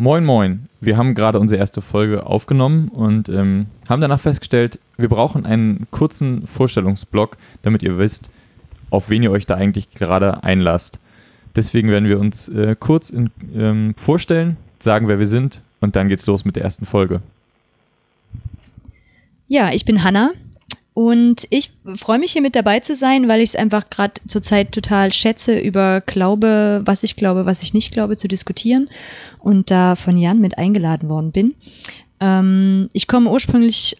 [0.00, 0.68] Moin, moin.
[0.80, 5.88] Wir haben gerade unsere erste Folge aufgenommen und ähm, haben danach festgestellt, wir brauchen einen
[5.90, 8.30] kurzen Vorstellungsblock, damit ihr wisst,
[8.90, 11.00] auf wen ihr euch da eigentlich gerade einlasst.
[11.56, 16.08] Deswegen werden wir uns äh, kurz in, ähm, vorstellen, sagen, wer wir sind und dann
[16.08, 17.20] geht's los mit der ersten Folge.
[19.48, 20.30] Ja, ich bin Hanna
[20.98, 24.72] und ich freue mich hier mit dabei zu sein, weil ich es einfach gerade zurzeit
[24.72, 28.90] total schätze, über Glaube, was ich glaube, was ich nicht glaube, zu diskutieren
[29.38, 31.54] und da von Jan mit eingeladen worden bin.
[32.18, 33.96] Ähm, ich komme ursprünglich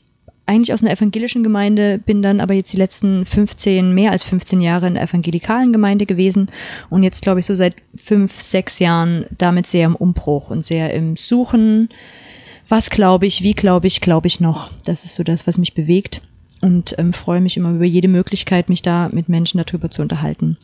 [0.47, 4.61] eigentlich aus einer evangelischen Gemeinde, bin dann aber jetzt die letzten 15, mehr als 15
[4.61, 6.49] Jahre in der evangelikalen Gemeinde gewesen
[6.91, 10.93] und jetzt glaube ich so seit fünf, sechs Jahren damit sehr im Umbruch und sehr
[10.93, 11.91] im Suchen.
[12.69, 14.73] Was glaube ich, wie glaube ich, glaube ich noch.
[14.85, 16.23] Das ist so das, was mich bewegt
[16.61, 20.57] und ähm, freue mich immer über jede Möglichkeit, mich da mit Menschen darüber zu unterhalten.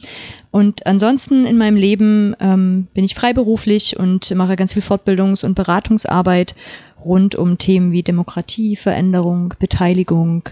[0.50, 5.54] Und ansonsten in meinem Leben ähm, bin ich freiberuflich und mache ganz viel Fortbildungs- und
[5.54, 6.54] Beratungsarbeit
[7.04, 10.48] rund um Themen wie Demokratie, Veränderung, Beteiligung.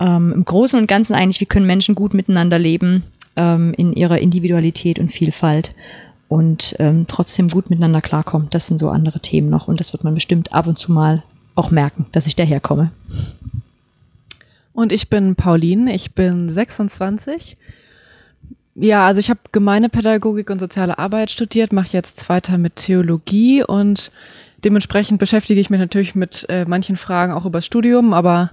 [0.00, 3.04] Ähm, Im Großen und Ganzen eigentlich, wie können Menschen gut miteinander leben
[3.36, 5.74] ähm, in ihrer Individualität und Vielfalt
[6.28, 8.48] und ähm, trotzdem gut miteinander klarkommen.
[8.50, 11.22] Das sind so andere Themen noch und das wird man bestimmt ab und zu mal
[11.54, 12.90] auch merken, dass ich daherkomme.
[14.72, 17.56] Und ich bin Pauline, ich bin 26.
[18.74, 24.10] Ja, also ich habe Gemeindepädagogik und soziale Arbeit studiert, mache jetzt weiter mit Theologie und
[24.64, 28.50] dementsprechend beschäftige ich mich natürlich mit äh, manchen Fragen auch über das Studium, aber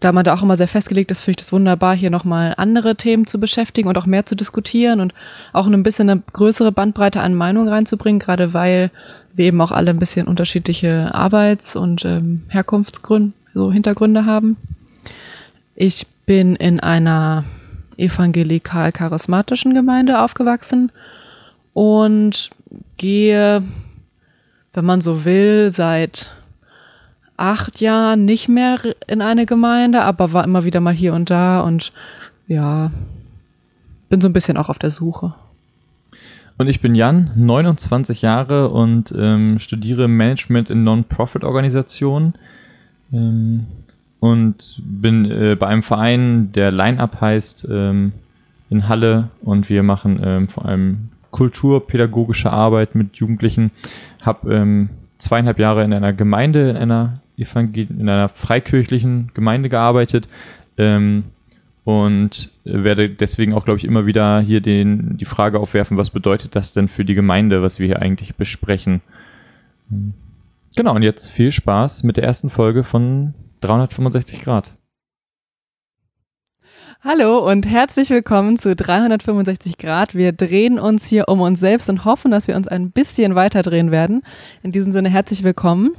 [0.00, 2.96] da man da auch immer sehr festgelegt ist, finde ich das wunderbar, hier nochmal andere
[2.96, 5.14] Themen zu beschäftigen und auch mehr zu diskutieren und
[5.52, 8.90] auch ein bisschen eine größere Bandbreite an Meinungen reinzubringen, gerade weil
[9.34, 14.56] wir eben auch alle ein bisschen unterschiedliche Arbeits- und ähm, Herkunftsgründe, so Hintergründe haben.
[15.82, 17.44] Ich bin in einer
[17.96, 20.92] evangelikal-charismatischen Gemeinde aufgewachsen
[21.72, 22.50] und
[22.98, 23.62] gehe
[24.74, 26.34] wenn man so will, seit
[27.38, 31.62] acht Jahren nicht mehr in eine Gemeinde, aber war immer wieder mal hier und da
[31.62, 31.92] und
[32.46, 32.90] ja,
[34.10, 35.34] bin so ein bisschen auch auf der Suche.
[36.58, 42.34] Und ich bin Jan, 29 Jahre und ähm, studiere Management in Non-Profit-Organisationen
[43.14, 43.66] ähm,
[44.20, 48.12] und bin äh, bei einem Verein, der Line-Up heißt, ähm,
[48.68, 53.70] in Halle und wir machen ähm, vor allem kulturpädagogische Arbeit mit Jugendlichen.
[54.22, 60.28] Habe ähm, zweieinhalb Jahre in einer Gemeinde, in einer, Evangel in einer freikirchlichen Gemeinde gearbeitet
[60.76, 61.24] ähm,
[61.84, 66.54] und werde deswegen auch, glaube ich, immer wieder hier den, die Frage aufwerfen, was bedeutet
[66.54, 69.00] das denn für die Gemeinde, was wir hier eigentlich besprechen.
[70.76, 74.72] Genau, und jetzt viel Spaß mit der ersten Folge von 365 Grad.
[77.02, 80.14] Hallo und herzlich willkommen zu 365 Grad.
[80.14, 83.62] Wir drehen uns hier um uns selbst und hoffen, dass wir uns ein bisschen weiter
[83.62, 84.22] drehen werden.
[84.62, 85.92] In diesem Sinne herzlich willkommen.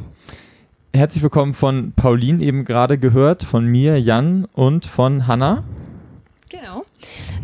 [0.93, 5.63] Herzlich willkommen von Pauline eben gerade gehört, von mir, Jan und von Hanna.
[6.51, 6.83] Genau.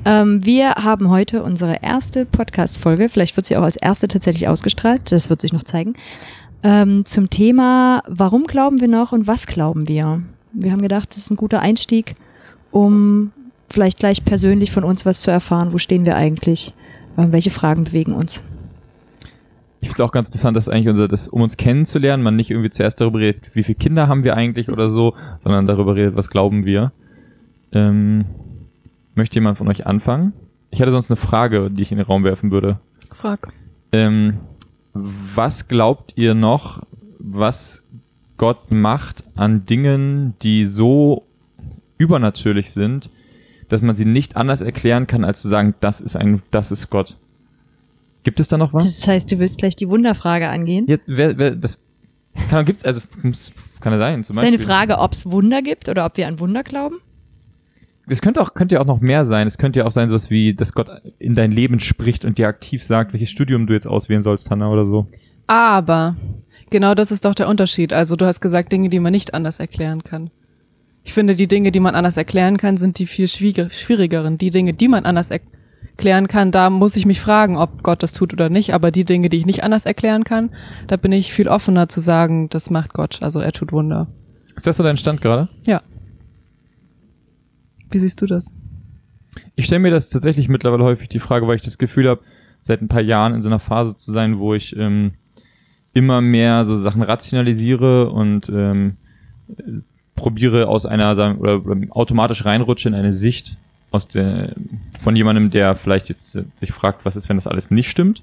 [0.05, 3.09] Ähm, wir haben heute unsere erste Podcast-Folge.
[3.09, 5.11] Vielleicht wird sie auch als erste tatsächlich ausgestrahlt.
[5.11, 5.95] Das wird sich noch zeigen.
[6.63, 10.21] Ähm, zum Thema, warum glauben wir noch und was glauben wir?
[10.53, 12.15] Wir haben gedacht, das ist ein guter Einstieg,
[12.71, 13.31] um
[13.69, 15.73] vielleicht gleich persönlich von uns was zu erfahren.
[15.73, 16.73] Wo stehen wir eigentlich?
[17.17, 18.43] Ähm, welche Fragen bewegen uns?
[19.79, 22.49] Ich finde es auch ganz interessant, dass eigentlich unser, das, um uns kennenzulernen, man nicht
[22.49, 26.15] irgendwie zuerst darüber redet, wie viele Kinder haben wir eigentlich oder so, sondern darüber redet,
[26.15, 26.91] was glauben wir.
[27.71, 28.25] Ähm,
[29.13, 30.33] möchte jemand von euch anfangen?
[30.71, 32.79] Ich hatte sonst eine Frage, die ich in den Raum werfen würde.
[33.13, 33.49] Frag.
[33.91, 34.39] Ähm,
[35.35, 36.83] was glaubt ihr noch,
[37.19, 37.83] was
[38.37, 41.23] Gott macht an Dingen, die so
[41.97, 43.09] übernatürlich sind,
[43.69, 46.89] dass man sie nicht anders erklären kann, als zu sagen, das ist ein, das ist
[46.89, 47.17] Gott.
[48.23, 48.83] Gibt es da noch was?
[48.83, 50.85] Das heißt, du willst gleich die Wunderfrage angehen?
[50.87, 51.79] Ja, wer, wer, das
[52.49, 53.01] kann, gibt's, also,
[53.79, 54.55] kann er sein, zum ist Beispiel.
[54.55, 56.97] Ist eine Frage, ob es Wunder gibt oder ob wir an Wunder glauben?
[58.09, 59.47] Es könnte auch, könnte ja auch noch mehr sein.
[59.47, 60.87] Es könnte ja auch sein, sowas wie, dass Gott
[61.19, 64.69] in dein Leben spricht und dir aktiv sagt, welches Studium du jetzt auswählen sollst, Hanna,
[64.69, 65.07] oder so.
[65.47, 66.15] Aber,
[66.69, 67.91] genau das ist doch der Unterschied.
[67.91, 70.29] Also, du hast gesagt, Dinge, die man nicht anders erklären kann.
[71.03, 74.37] Ich finde, die Dinge, die man anders erklären kann, sind die viel schwierigeren.
[74.37, 78.13] Die Dinge, die man anders erklären kann, da muss ich mich fragen, ob Gott das
[78.13, 78.73] tut oder nicht.
[78.73, 80.49] Aber die Dinge, die ich nicht anders erklären kann,
[80.87, 83.19] da bin ich viel offener zu sagen, das macht Gott.
[83.21, 84.07] Also er tut Wunder.
[84.55, 85.49] Ist das so dein Stand gerade?
[85.65, 85.81] Ja.
[87.89, 88.53] Wie siehst du das?
[89.55, 92.21] Ich stelle mir das tatsächlich mittlerweile häufig die Frage, weil ich das Gefühl habe,
[92.59, 95.11] seit ein paar Jahren in so einer Phase zu sein, wo ich ähm,
[95.93, 98.97] immer mehr so Sachen rationalisiere und ähm,
[100.15, 101.61] probiere aus einer oder,
[101.91, 103.57] automatisch reinrutsche in eine Sicht
[103.91, 104.53] aus der
[104.99, 108.21] von jemandem, der vielleicht jetzt sich fragt, was ist, wenn das alles nicht stimmt?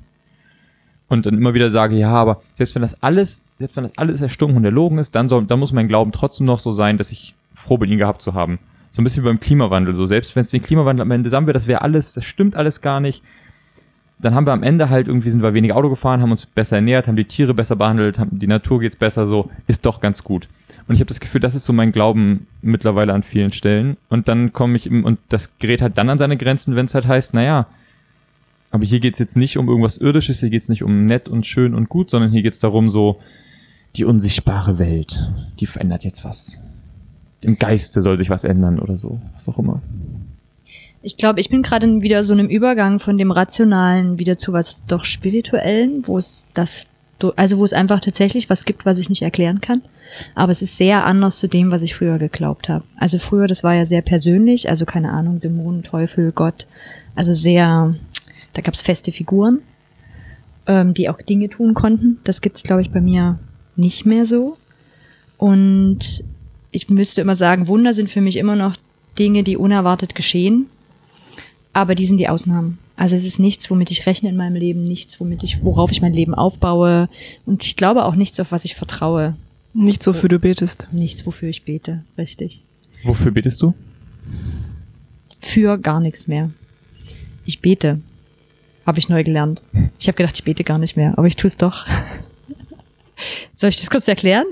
[1.09, 4.21] Und dann immer wieder sage, ja, aber selbst wenn das alles selbst wenn das alles
[4.21, 7.13] erstunken und erlogen ist, dann, soll, dann muss mein Glauben trotzdem noch so sein, dass
[7.13, 8.59] ich froh bin, ihn gehabt zu haben.
[8.95, 9.93] So ein bisschen wie beim Klimawandel.
[9.93, 12.55] So selbst wenn es den Klimawandel am Ende sagen wir, das wäre alles, das stimmt
[12.55, 13.25] alles gar nicht.
[14.21, 16.77] Dann haben wir am Ende halt irgendwie sind wir weniger Auto gefahren, haben uns besser
[16.77, 20.23] ernährt, haben die Tiere besser behandelt, haben die Natur geht's besser, so ist doch ganz
[20.23, 20.47] gut.
[20.87, 23.97] Und ich habe das Gefühl, das ist so mein Glauben mittlerweile an vielen Stellen.
[24.11, 26.95] Und dann komme ich im, und das gerät halt dann an seine Grenzen, wenn es
[26.95, 27.67] halt heißt, naja,
[28.71, 31.75] aber hier geht's jetzt nicht um irgendwas Irdisches, hier geht's nicht um nett und schön
[31.75, 33.19] und gut, sondern hier geht's darum, so
[33.97, 36.65] die unsichtbare Welt, die verändert jetzt was.
[37.45, 39.81] Im Geiste soll sich was ändern oder so, was auch immer.
[41.03, 44.85] Ich glaube, ich bin gerade wieder so einem Übergang von dem Rationalen wieder zu was
[44.87, 46.87] doch Spirituellen, wo es das,
[47.37, 49.83] also wo es einfach tatsächlich was gibt, was ich nicht erklären kann.
[50.35, 52.85] Aber es ist sehr anders zu dem, was ich früher geglaubt habe.
[52.97, 56.67] Also früher, das war ja sehr persönlich, also keine Ahnung, Dämonen, Teufel, Gott,
[57.15, 57.95] also sehr
[58.55, 59.61] da gab es feste Figuren,
[60.67, 62.19] ähm, die auch Dinge tun konnten.
[62.25, 63.39] Das gibt es, glaube ich, bei mir
[63.77, 64.57] nicht mehr so.
[65.37, 66.25] Und
[66.75, 68.75] ich müsste immer sagen, Wunder sind für mich immer noch
[69.17, 70.67] Dinge, die unerwartet geschehen.
[71.73, 72.79] Aber die sind die Ausnahmen.
[72.97, 76.03] Also es ist nichts, womit ich rechne in meinem Leben, nichts, womit ich, worauf ich
[76.03, 77.09] mein Leben aufbaue.
[77.47, 79.37] Und ich glaube auch nichts, auf was ich vertraue.
[79.73, 80.89] Nichts, wofür du betest.
[80.91, 82.63] Nichts, wofür ich bete, richtig.
[83.05, 83.75] Wofür betest du?
[85.41, 86.51] Für gar nichts mehr.
[87.45, 88.01] Ich bete.
[88.85, 89.63] Habe ich neu gelernt.
[89.99, 91.87] Ich habe gedacht, ich bete gar nicht mehr, aber ich tue es doch.
[93.55, 94.45] Soll ich das kurz erklären?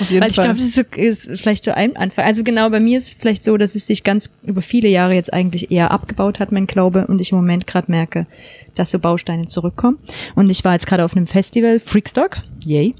[0.00, 2.24] Auf jeden Weil ich glaube, das ist, so, ist vielleicht so ein Anfang.
[2.24, 5.14] Also genau, bei mir ist es vielleicht so, dass es sich ganz über viele Jahre
[5.14, 8.26] jetzt eigentlich eher abgebaut hat, mein Glaube, und ich im Moment gerade merke,
[8.74, 9.98] dass so Bausteine zurückkommen.
[10.34, 12.94] Und ich war jetzt gerade auf einem Festival, Freakstock, yay.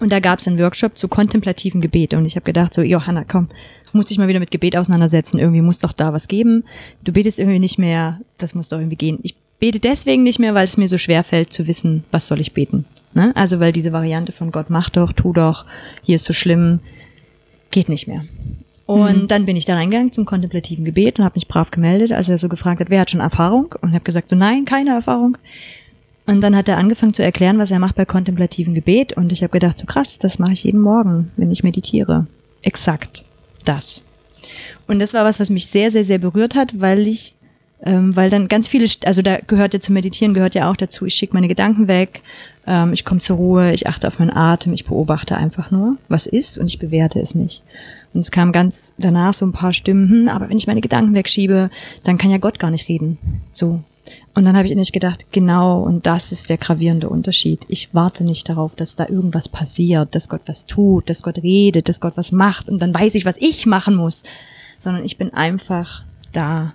[0.00, 2.14] Und da gab es einen Workshop zu kontemplativen Gebet.
[2.14, 3.48] Und ich habe gedacht, so, Johanna, komm,
[3.94, 5.38] muss dich mal wieder mit Gebet auseinandersetzen.
[5.38, 6.64] Irgendwie muss doch da was geben.
[7.04, 9.18] Du betest irgendwie nicht mehr, das muss doch irgendwie gehen.
[9.22, 12.40] Ich bete deswegen nicht mehr, weil es mir so schwer fällt zu wissen, was soll
[12.40, 12.84] ich beten.
[13.14, 13.34] Ne?
[13.34, 15.64] Also weil diese Variante von Gott mach doch, tu doch,
[16.02, 16.80] hier ist so schlimm,
[17.70, 18.24] geht nicht mehr.
[18.86, 19.28] Und mhm.
[19.28, 22.38] dann bin ich da reingegangen zum kontemplativen Gebet und habe mich brav gemeldet, als er
[22.38, 23.74] so gefragt hat, wer hat schon Erfahrung?
[23.82, 25.36] Und habe gesagt, so nein, keine Erfahrung.
[26.24, 29.14] Und dann hat er angefangen zu erklären, was er macht bei kontemplativen Gebet.
[29.14, 32.26] Und ich habe gedacht, so krass, das mache ich jeden Morgen, wenn ich meditiere.
[32.62, 33.24] Exakt
[33.64, 34.02] das.
[34.86, 37.34] Und das war was, was mich sehr, sehr, sehr berührt hat, weil ich
[37.82, 41.06] ähm, weil dann ganz viele, also da gehört ja zum Meditieren, gehört ja auch dazu,
[41.06, 42.22] ich schicke meine Gedanken weg,
[42.66, 46.26] ähm, ich komme zur Ruhe, ich achte auf meinen Atem, ich beobachte einfach nur, was
[46.26, 47.62] ist und ich bewerte es nicht.
[48.14, 51.14] Und es kam ganz danach so ein paar Stimmen, hm, aber wenn ich meine Gedanken
[51.14, 51.70] wegschiebe,
[52.04, 53.18] dann kann ja Gott gar nicht reden.
[53.52, 53.80] So.
[54.34, 57.66] Und dann habe ich nicht gedacht, genau, und das ist der gravierende Unterschied.
[57.68, 61.88] Ich warte nicht darauf, dass da irgendwas passiert, dass Gott was tut, dass Gott redet,
[61.88, 64.22] dass Gott was macht und dann weiß ich, was ich machen muss,
[64.78, 66.02] sondern ich bin einfach
[66.32, 66.72] da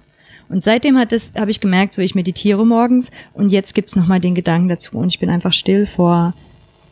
[0.49, 4.19] und seitdem hat das, habe ich gemerkt, so ich meditiere morgens und jetzt gibt's nochmal
[4.19, 6.33] den Gedanken dazu und ich bin einfach still vor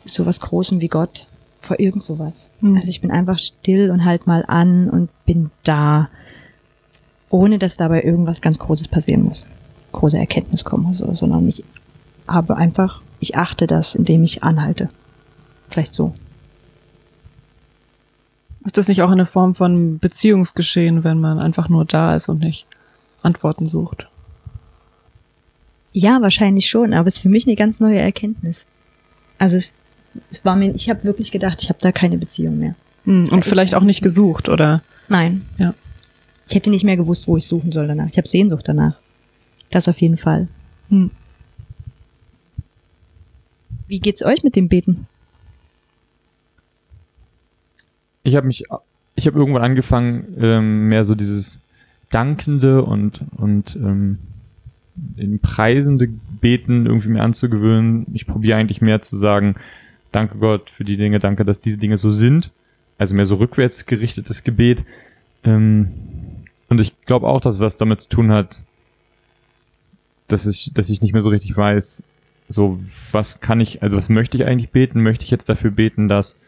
[0.04, 1.28] sowas Großem wie Gott,
[1.60, 2.50] vor irgend sowas.
[2.60, 2.76] Mhm.
[2.76, 6.08] Also ich bin einfach still und halt mal an und bin da,
[7.30, 9.46] ohne dass dabei irgendwas ganz Großes passieren muss.
[9.92, 11.64] Große Erkenntnis kommen oder so, sondern ich
[12.26, 14.88] habe einfach, ich achte das, indem ich anhalte.
[15.68, 16.14] Vielleicht so.
[18.64, 22.40] Ist das nicht auch eine Form von Beziehungsgeschehen, wenn man einfach nur da ist und
[22.40, 22.66] nicht
[23.22, 24.08] Antworten sucht.
[25.92, 28.66] Ja, wahrscheinlich schon, aber es ist für mich eine ganz neue Erkenntnis.
[29.38, 32.74] Also es, war mir, ich habe wirklich gedacht, ich habe da keine Beziehung mehr.
[33.04, 34.82] Hm, und vielleicht auch nicht gesucht, oder?
[35.08, 35.46] Nein.
[35.58, 35.74] Ja.
[36.48, 38.08] Ich hätte nicht mehr gewusst, wo ich suchen soll danach.
[38.08, 38.96] Ich habe Sehnsucht danach.
[39.70, 40.48] Das auf jeden Fall.
[40.88, 41.10] Hm.
[43.86, 45.06] Wie geht's euch mit dem Beten?
[48.22, 48.64] Ich habe mich,
[49.16, 51.58] ich habe irgendwann angefangen, ähm, mehr so dieses
[52.12, 54.18] dankende und, und ähm,
[55.16, 56.08] in preisende
[56.40, 58.06] Beten irgendwie mir anzugewöhnen.
[58.12, 59.56] Ich probiere eigentlich mehr zu sagen,
[60.12, 62.52] danke Gott für die Dinge, danke, dass diese Dinge so sind.
[62.98, 64.84] Also mehr so rückwärts gerichtetes Gebet.
[65.44, 65.88] Ähm,
[66.68, 68.62] und ich glaube auch, dass was damit zu tun hat,
[70.28, 72.04] dass ich, dass ich nicht mehr so richtig weiß,
[72.48, 72.78] so
[73.10, 75.02] was kann ich, also was möchte ich eigentlich beten?
[75.02, 76.38] Möchte ich jetzt dafür beten, dass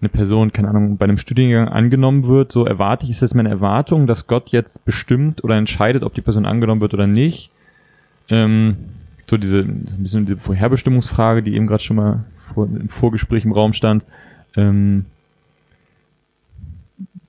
[0.00, 3.50] eine Person, keine Ahnung, bei einem Studiengang angenommen wird, so erwarte ich, ist das meine
[3.50, 7.50] Erwartung, dass Gott jetzt bestimmt oder entscheidet, ob die Person angenommen wird oder nicht.
[8.28, 8.76] Ähm,
[9.28, 13.44] so diese, so ein bisschen diese Vorherbestimmungsfrage, die eben gerade schon mal vor, im Vorgespräch
[13.44, 14.04] im Raum stand.
[14.56, 15.04] Ähm,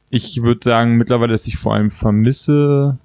[0.10, 2.98] ich würde sagen, mittlerweile, dass ich vor allem vermisse,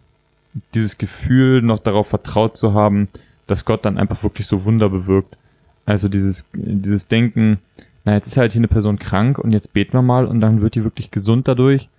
[0.74, 3.08] dieses Gefühl, noch darauf vertraut zu haben,
[3.46, 5.36] dass Gott dann einfach wirklich so Wunder bewirkt.
[5.84, 7.58] Also dieses, dieses Denken,
[8.06, 10.60] na, jetzt ist halt hier eine Person krank und jetzt beten wir mal und dann
[10.60, 11.90] wird die wirklich gesund dadurch.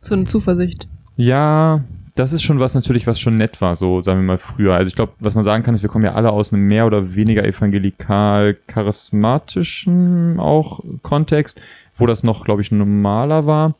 [0.00, 0.86] So eine Zuversicht.
[1.16, 1.82] Ja,
[2.14, 4.74] das ist schon was natürlich, was schon nett war, so sagen wir mal früher.
[4.74, 6.86] Also ich glaube, was man sagen kann, ist, wir kommen ja alle aus einem mehr
[6.86, 11.60] oder weniger evangelikal charismatischen auch Kontext,
[11.96, 13.74] wo das noch, glaube ich, normaler war.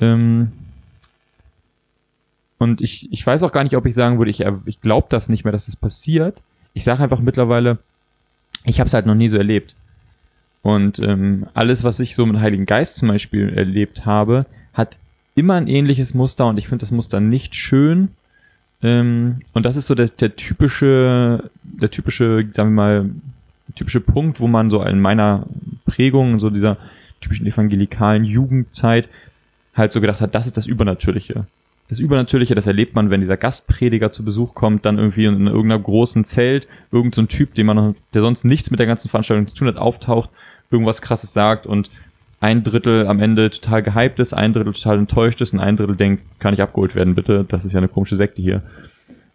[0.00, 0.50] Ähm
[2.58, 5.28] und ich, ich weiß auch gar nicht, ob ich sagen würde, ich, ich glaube das
[5.28, 6.42] nicht mehr, dass das passiert.
[6.72, 7.78] Ich sage einfach mittlerweile,
[8.66, 9.74] ich habe es halt noch nie so erlebt.
[10.62, 14.98] Und ähm, alles, was ich so mit Heiligen Geist zum Beispiel erlebt habe, hat
[15.36, 18.08] immer ein ähnliches Muster und ich finde das Muster nicht schön.
[18.82, 23.10] Ähm, und das ist so der, der typische, der typische, sagen wir mal,
[23.76, 25.46] typische Punkt, wo man so in meiner
[25.84, 26.78] Prägung, so dieser
[27.20, 29.08] typischen evangelikalen Jugendzeit,
[29.74, 31.46] halt so gedacht hat, das ist das Übernatürliche.
[31.88, 35.78] Das Übernatürliche, das erlebt man, wenn dieser Gastprediger zu Besuch kommt, dann irgendwie in irgendeiner
[35.78, 39.54] großen Zelt, irgend so Typ, den man, der sonst nichts mit der ganzen Veranstaltung zu
[39.54, 40.30] tun hat, auftaucht,
[40.70, 41.90] irgendwas krasses sagt und
[42.40, 45.96] ein Drittel am Ende total gehypt ist, ein Drittel total enttäuscht ist und ein Drittel
[45.96, 47.44] denkt, kann ich abgeholt werden, bitte?
[47.48, 48.62] Das ist ja eine komische Sekte hier.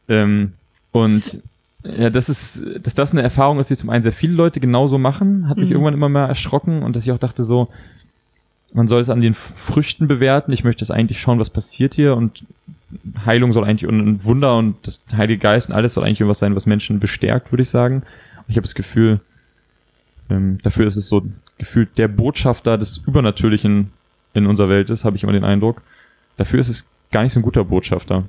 [0.08, 0.54] Ähm,
[0.92, 1.42] und
[1.84, 5.00] ja, das ist, dass das eine Erfahrung ist, die zum einen sehr viele Leute genauso
[5.00, 5.76] machen, hat mich mhm.
[5.76, 7.70] irgendwann immer mehr erschrocken und dass ich auch dachte so,
[8.74, 10.52] man soll es an den Früchten bewerten.
[10.52, 12.46] Ich möchte es eigentlich schauen, was passiert hier und
[13.26, 16.40] Heilung soll eigentlich und ein Wunder und das Heilige Geist und alles soll eigentlich irgendwas
[16.40, 18.04] sein, was Menschen bestärkt, würde ich sagen.
[18.48, 19.22] ich habe das Gefühl,
[20.30, 21.24] ähm, dafür, dass es so
[21.58, 23.92] gefühlt der Botschafter des Übernatürlichen
[24.34, 25.82] in unserer Welt ist, habe ich immer den Eindruck.
[26.38, 28.26] Dafür ist es gar nicht so ein guter Botschafter.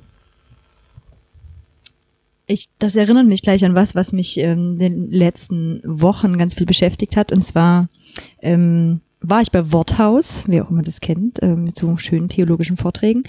[2.45, 6.53] Ich, das erinnert mich gleich an was, was mich ähm, in den letzten Wochen ganz
[6.53, 7.31] viel beschäftigt hat.
[7.31, 7.87] Und zwar
[8.41, 12.75] ähm, war ich bei Worthaus, wer auch immer das kennt, äh, mit so schönen theologischen
[12.75, 13.23] Vorträgen.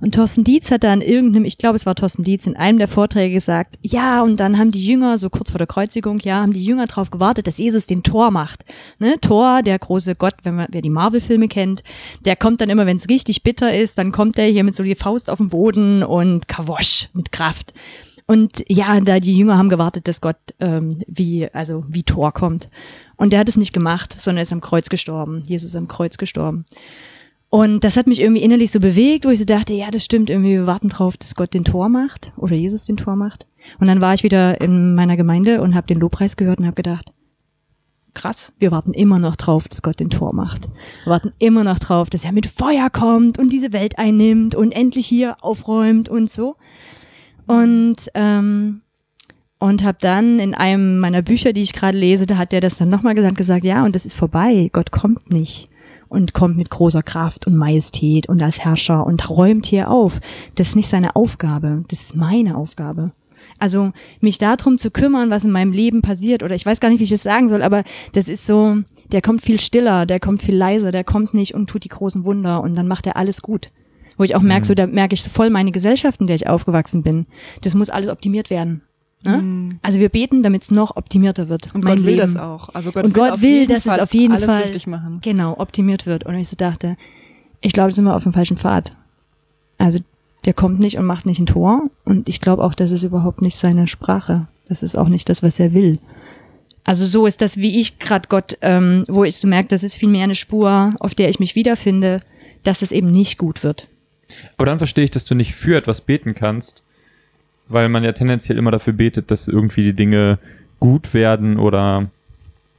[0.00, 2.78] Und Thorsten Dietz hat da in irgendeinem, ich glaube, es war Thorsten Dietz, in einem
[2.78, 6.36] der Vorträge gesagt, ja, und dann haben die Jünger, so kurz vor der Kreuzigung, ja,
[6.36, 8.64] haben die Jünger darauf gewartet, dass Jesus den Tor macht.
[9.00, 9.20] Ne?
[9.20, 11.82] Tor, der große Gott, wenn man, wer die Marvel-Filme kennt,
[12.24, 14.84] der kommt dann immer, wenn es richtig bitter ist, dann kommt der hier mit so
[14.84, 17.74] die Faust auf den Boden und kawosch, mit Kraft.
[18.30, 22.70] Und ja, da die Jünger haben gewartet, dass Gott ähm, wie, also wie Tor kommt.
[23.20, 25.42] Und der hat es nicht gemacht, sondern ist am Kreuz gestorben.
[25.44, 26.64] Jesus ist am Kreuz gestorben.
[27.50, 30.30] Und das hat mich irgendwie innerlich so bewegt, wo ich so dachte, ja, das stimmt,
[30.30, 33.46] irgendwie wir warten drauf, dass Gott den Tor macht oder Jesus den Tor macht.
[33.78, 36.76] Und dann war ich wieder in meiner Gemeinde und habe den Lobpreis gehört und habe
[36.76, 37.12] gedacht,
[38.14, 40.66] krass, wir warten immer noch drauf, dass Gott den Tor macht.
[41.04, 44.72] Wir warten immer noch drauf, dass er mit Feuer kommt und diese Welt einnimmt und
[44.72, 46.56] endlich hier aufräumt und so.
[47.46, 48.80] Und ähm,
[49.60, 52.78] und habe dann in einem meiner Bücher, die ich gerade lese, da hat der das
[52.78, 55.68] dann nochmal gesagt, gesagt, ja, und das ist vorbei, Gott kommt nicht
[56.08, 60.18] und kommt mit großer Kraft und Majestät und als Herrscher und räumt hier auf.
[60.56, 63.12] Das ist nicht seine Aufgabe, das ist meine Aufgabe.
[63.58, 66.98] Also mich darum zu kümmern, was in meinem Leben passiert, oder ich weiß gar nicht,
[66.98, 68.78] wie ich das sagen soll, aber das ist so,
[69.12, 72.24] der kommt viel stiller, der kommt viel leiser, der kommt nicht und tut die großen
[72.24, 73.68] Wunder und dann macht er alles gut.
[74.16, 74.68] Wo ich auch merke, mhm.
[74.68, 77.26] so da merke ich voll meine Gesellschaft, in der ich aufgewachsen bin.
[77.60, 78.82] Das muss alles optimiert werden.
[79.22, 79.38] Ne?
[79.38, 79.78] Mhm.
[79.82, 81.74] Also wir beten, damit es noch optimierter wird.
[81.74, 82.18] Und Gott will Leben.
[82.18, 82.70] das auch.
[82.70, 84.70] Also Gott und will Gott will, dass Fall es auf jeden Fall
[85.20, 86.24] genau optimiert wird.
[86.24, 86.96] Und ich so dachte,
[87.60, 88.96] ich glaube, sind wir auf dem falschen Pfad.
[89.78, 90.00] Also
[90.46, 91.90] der kommt nicht und macht nicht ein Tor.
[92.04, 94.46] Und ich glaube auch, das ist überhaupt nicht seine Sprache.
[94.68, 95.98] Das ist auch nicht das, was er will.
[96.84, 99.96] Also so ist das, wie ich gerade Gott, ähm, wo ich so merke, das ist
[99.96, 102.20] vielmehr eine Spur, auf der ich mich wiederfinde,
[102.62, 103.86] dass es eben nicht gut wird.
[104.56, 106.84] Aber dann verstehe ich, dass du nicht für etwas beten kannst,
[107.70, 110.38] weil man ja tendenziell immer dafür betet, dass irgendwie die Dinge
[110.80, 112.08] gut werden oder,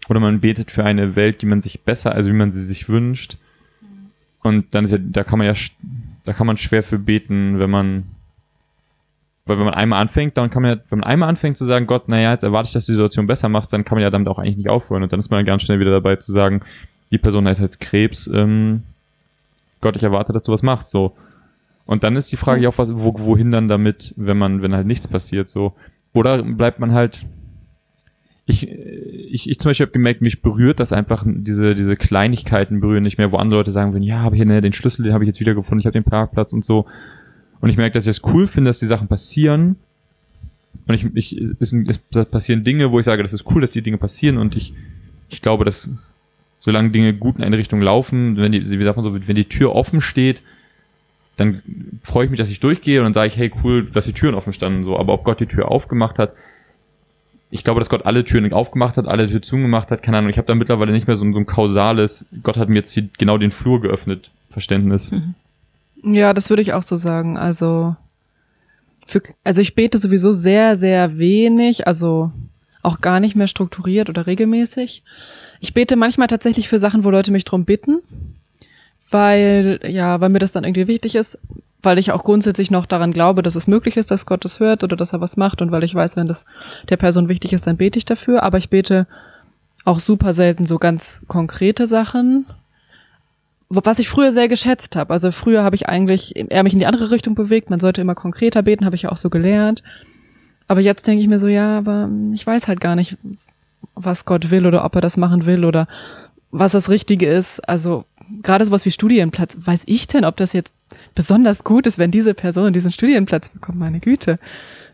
[0.10, 2.90] oder man betet für eine Welt, die man sich besser, also wie man sie sich
[2.90, 3.38] wünscht.
[4.44, 5.54] Und dann ist ja, da kann man ja,
[6.26, 8.04] da kann man schwer für beten, wenn man,
[9.46, 11.88] weil wenn man einmal anfängt, dann kann man ja, wenn man einmal anfängt zu sagen,
[11.88, 14.10] Gott, naja, jetzt erwarte ich, dass du die Situation besser machst, dann kann man ja
[14.10, 15.04] damit auch eigentlich nicht aufhören.
[15.04, 16.62] Und dann ist man ganz schnell wieder dabei zu sagen,
[17.12, 18.84] die Person hat jetzt Krebs, ähm,
[19.80, 21.16] Gott, ich erwarte, dass du was machst, so.
[21.92, 24.74] Und dann ist die Frage ja auch, was, wo, wohin dann damit, wenn man, wenn
[24.74, 25.74] halt nichts passiert, so.
[26.14, 27.26] Oder bleibt man halt,
[28.46, 33.04] ich, ich, ich zum Beispiel habe gemerkt, mich berührt das einfach, diese, diese Kleinigkeiten berühren
[33.04, 35.26] nicht mehr, wo andere Leute sagen würden, ja, habe hier ne, den Schlüssel, den habe
[35.26, 36.86] ich jetzt wieder gefunden, ich habe den Parkplatz und so.
[37.60, 39.76] Und ich merke, dass ich es das cool finde, dass die Sachen passieren.
[40.88, 43.82] Und ich, ich, es, es passieren Dinge, wo ich sage, das ist cool, dass die
[43.82, 44.74] Dinge passieren und ich,
[45.28, 45.90] ich glaube, dass
[46.58, 49.50] solange Dinge gut in eine Richtung laufen, wenn die, wie sagt man so, wenn die
[49.50, 50.42] Tür offen steht,
[51.42, 51.62] dann
[52.04, 54.36] freue ich mich, dass ich durchgehe und dann sage ich, hey, cool, dass die Türen
[54.36, 54.98] offen standen, so.
[54.98, 56.34] Aber ob Gott die Tür aufgemacht hat,
[57.50, 60.30] ich glaube, dass Gott alle Türen aufgemacht hat, alle Türen zugemacht hat, keine Ahnung.
[60.30, 63.10] Ich habe da mittlerweile nicht mehr so, so, ein kausales, Gott hat mir jetzt hier
[63.18, 65.12] genau den Flur geöffnet, Verständnis.
[65.12, 65.36] Mhm.
[66.04, 67.38] Ja, das würde ich auch so sagen.
[67.38, 67.96] Also,
[69.06, 72.32] für, also ich bete sowieso sehr, sehr wenig, also
[72.82, 75.04] auch gar nicht mehr strukturiert oder regelmäßig.
[75.60, 78.00] Ich bete manchmal tatsächlich für Sachen, wo Leute mich drum bitten
[79.12, 81.38] weil, ja, weil mir das dann irgendwie wichtig ist.
[81.84, 84.84] weil ich auch grundsätzlich noch daran glaube, dass es möglich ist, dass Gott es hört
[84.84, 86.46] oder dass er was macht und weil ich weiß, wenn das
[86.90, 88.44] der Person wichtig ist, dann bete ich dafür.
[88.44, 89.08] Aber ich bete
[89.84, 92.46] auch super selten so ganz konkrete Sachen,
[93.70, 95.14] was ich früher sehr geschätzt habe.
[95.14, 97.70] Also früher habe ich eigentlich eher mich in die andere Richtung bewegt.
[97.70, 99.82] Man sollte immer konkreter beten, habe ich ja auch so gelernt.
[100.68, 103.18] Aber jetzt denke ich mir so, ja, aber ich weiß halt gar nicht,
[103.96, 105.88] was Gott will oder ob er das machen will oder
[106.52, 107.68] was das Richtige ist.
[107.68, 108.06] Also
[108.44, 110.74] gerade sowas wie Studienplatz, weiß ich denn, ob das jetzt
[111.16, 114.40] besonders gut ist, wenn diese Person diesen Studienplatz bekommt, meine Güte.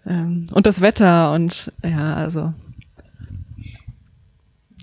[0.06, 2.54] Ähm, und das Wetter und ja, also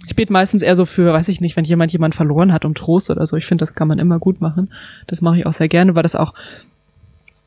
[0.07, 2.75] ich bete meistens eher so für, weiß ich nicht, wenn jemand jemand verloren hat, um
[2.75, 3.37] Trost oder so.
[3.37, 4.71] Ich finde, das kann man immer gut machen.
[5.07, 6.35] Das mache ich auch sehr gerne, weil das auch,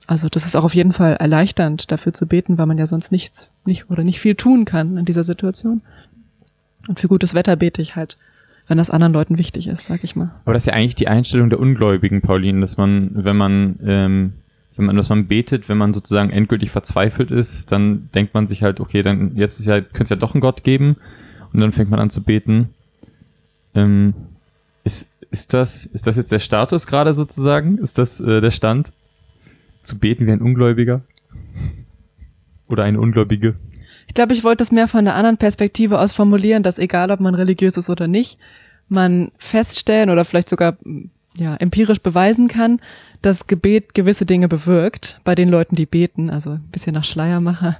[0.08, 3.12] also das ist auch auf jeden Fall erleichternd, dafür zu beten, weil man ja sonst
[3.12, 5.82] nichts, nicht oder nicht viel tun kann in dieser Situation.
[6.88, 8.18] Und für gutes Wetter bete ich halt,
[8.68, 10.32] wenn das anderen Leuten wichtig ist, sag ich mal.
[10.44, 14.34] Aber das ist ja eigentlich die Einstellung der Ungläubigen, Pauline, dass man, wenn man, ähm,
[14.76, 18.64] wenn man, dass man betet, wenn man sozusagen endgültig verzweifelt ist, dann denkt man sich
[18.64, 20.98] halt, okay, dann jetzt ist ja, könnte es ja doch einen Gott geben
[21.54, 22.70] und dann fängt man an zu beten.
[23.74, 24.14] Ähm,
[24.84, 27.78] ist, ist, das, ist das jetzt der Status gerade sozusagen?
[27.78, 28.92] Ist das äh, der Stand?
[29.82, 31.02] Zu beten wie ein Ungläubiger?
[32.68, 33.56] Oder eine Ungläubige?
[34.08, 37.20] Ich glaube, ich wollte es mehr von einer anderen Perspektive aus formulieren, dass egal, ob
[37.20, 38.40] man religiös ist oder nicht,
[38.90, 40.78] man feststellen oder vielleicht sogar
[41.36, 42.80] ja, empirisch beweisen kann,
[43.22, 46.30] dass Gebet gewisse Dinge bewirkt bei den Leuten, die beten.
[46.30, 47.78] Also ein bisschen nach Schleiermacher.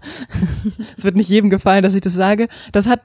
[0.98, 2.50] es wird nicht jedem gefallen, dass ich das sage.
[2.72, 3.02] Das hat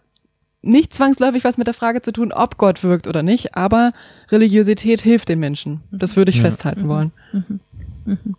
[0.62, 3.92] nicht zwangsläufig was mit der Frage zu tun, ob Gott wirkt oder nicht, aber
[4.30, 5.80] Religiosität hilft den Menschen.
[5.90, 6.42] Das würde ich ja.
[6.42, 7.12] festhalten wollen.
[7.32, 7.60] Mhm.
[8.04, 8.36] Mhm.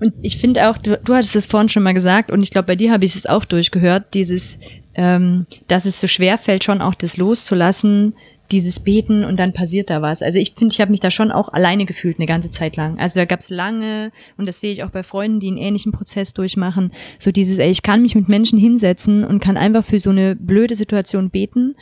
[0.00, 2.66] Und ich finde auch, du, du hattest es vorhin schon mal gesagt, und ich glaube,
[2.66, 4.58] bei dir habe ich es auch durchgehört, dieses,
[4.94, 8.14] ähm, dass es so schwer fällt, schon auch das loszulassen,
[8.52, 10.22] dieses Beten und dann passiert da was.
[10.22, 12.98] Also ich finde, ich habe mich da schon auch alleine gefühlt eine ganze Zeit lang.
[12.98, 15.92] Also da gab es lange, und das sehe ich auch bei Freunden, die einen ähnlichen
[15.92, 19.98] Prozess durchmachen, so dieses, ey, ich kann mich mit Menschen hinsetzen und kann einfach für
[19.98, 21.74] so eine blöde Situation beten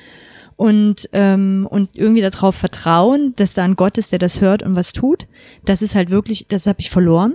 [0.57, 4.77] und, ähm, und irgendwie darauf vertrauen, dass da ein Gott ist, der das hört und
[4.77, 5.27] was tut.
[5.65, 7.35] Das ist halt wirklich, das habe ich verloren.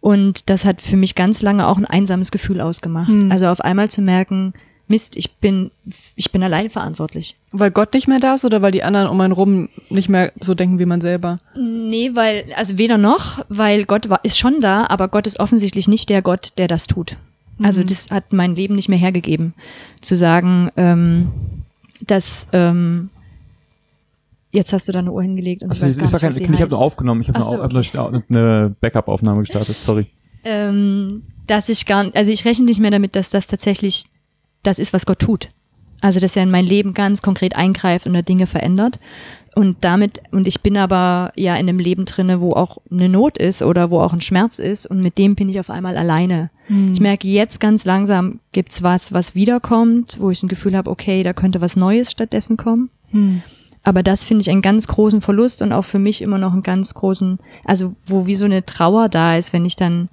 [0.00, 3.08] Und das hat für mich ganz lange auch ein einsames Gefühl ausgemacht.
[3.08, 3.30] Hm.
[3.30, 4.54] Also auf einmal zu merken,
[4.86, 5.70] Mist, ich bin,
[6.14, 7.36] ich bin allein verantwortlich.
[7.52, 10.32] Weil Gott nicht mehr da ist oder weil die anderen um einen rum nicht mehr
[10.40, 11.38] so denken wie man selber?
[11.56, 15.88] Nee, weil, also weder noch, weil Gott war, ist schon da, aber Gott ist offensichtlich
[15.88, 17.16] nicht der Gott, der das tut.
[17.62, 17.86] Also mhm.
[17.86, 19.54] das hat mein Leben nicht mehr hergegeben,
[20.02, 21.32] zu sagen, ähm,
[22.06, 23.08] dass ähm,
[24.54, 26.60] jetzt hast du da eine Uhr hingelegt und also, ich, weiß gar nicht, kein, ich
[26.60, 28.22] habe nur aufgenommen, ich habe so, eine, okay.
[28.28, 30.06] eine Backup-Aufnahme gestartet, sorry.
[30.44, 34.04] Ähm, dass ich gar, also ich rechne nicht mehr damit, dass das tatsächlich
[34.62, 35.50] das ist, was Gott tut.
[36.00, 38.98] Also, dass er in mein Leben ganz konkret eingreift und da Dinge verändert.
[39.54, 43.38] Und damit, und ich bin aber ja in einem Leben drinne, wo auch eine Not
[43.38, 46.50] ist oder wo auch ein Schmerz ist und mit dem bin ich auf einmal alleine.
[46.68, 46.92] Mhm.
[46.92, 51.22] Ich merke jetzt ganz langsam gibt's was, was wiederkommt, wo ich ein Gefühl habe, okay,
[51.22, 52.90] da könnte was Neues stattdessen kommen.
[53.12, 53.42] Mhm.
[53.84, 56.62] Aber das finde ich einen ganz großen Verlust und auch für mich immer noch einen
[56.62, 60.08] ganz großen, also wo wie so eine Trauer da ist, wenn ich dann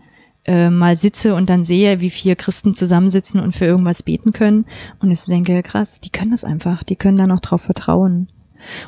[0.46, 4.66] äh, mal sitze und dann sehe, wie vier Christen zusammensitzen und für irgendwas beten können.
[5.00, 8.28] Und ich denke, krass, die können das einfach, die können da noch drauf vertrauen.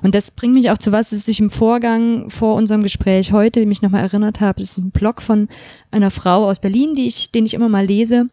[0.02, 3.65] Und das bringt mich auch zu was, dass ich im Vorgang vor unserem Gespräch heute
[3.65, 4.60] mich nochmal erinnert habe.
[4.60, 5.48] Das ist ein Blog von
[5.91, 8.30] einer Frau aus Berlin, die ich, den ich immer mal lese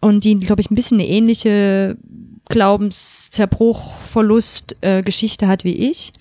[0.00, 1.96] und die, glaube ich, ein bisschen eine ähnliche
[2.46, 6.12] Glaubenszerbruch, Verlust, äh, Geschichte hat wie ich.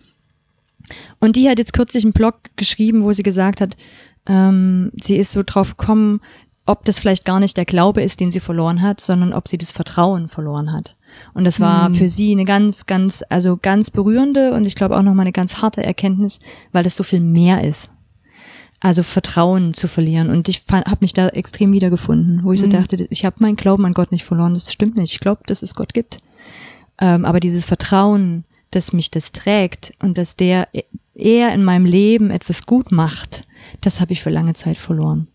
[1.19, 3.77] Und die hat jetzt kürzlich einen Blog geschrieben, wo sie gesagt hat,
[4.25, 6.21] ähm, sie ist so drauf gekommen,
[6.65, 9.57] ob das vielleicht gar nicht der Glaube ist, den sie verloren hat, sondern ob sie
[9.57, 10.95] das Vertrauen verloren hat.
[11.33, 11.95] Und das war mhm.
[11.95, 15.61] für sie eine ganz, ganz, also ganz berührende und ich glaube auch nochmal eine ganz
[15.61, 16.39] harte Erkenntnis,
[16.71, 17.91] weil das so viel mehr ist.
[18.83, 20.29] Also Vertrauen zu verlieren.
[20.29, 22.65] Und ich habe mich da extrem wiedergefunden, wo ich mhm.
[22.65, 24.55] so dachte, ich habe meinen Glauben an Gott nicht verloren.
[24.55, 25.13] Das stimmt nicht.
[25.13, 26.17] Ich glaube, dass es Gott gibt.
[26.99, 30.67] Ähm, aber dieses Vertrauen, dass mich das trägt und dass der
[31.15, 33.47] eher in meinem Leben etwas gut macht,
[33.79, 35.27] das habe ich für lange Zeit verloren.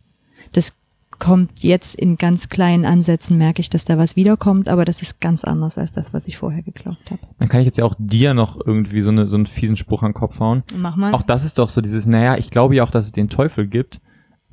[0.53, 0.77] Das
[1.19, 5.21] kommt jetzt in ganz kleinen Ansätzen, merke ich, dass da was wiederkommt, aber das ist
[5.21, 7.21] ganz anders als das, was ich vorher geglaubt habe.
[7.39, 10.03] Dann kann ich jetzt ja auch dir noch irgendwie so, eine, so einen fiesen Spruch
[10.03, 10.63] an den Kopf hauen.
[10.77, 11.13] Mach mal.
[11.13, 13.67] Auch das ist doch so dieses, naja, ich glaube ja auch, dass es den Teufel
[13.67, 14.01] gibt,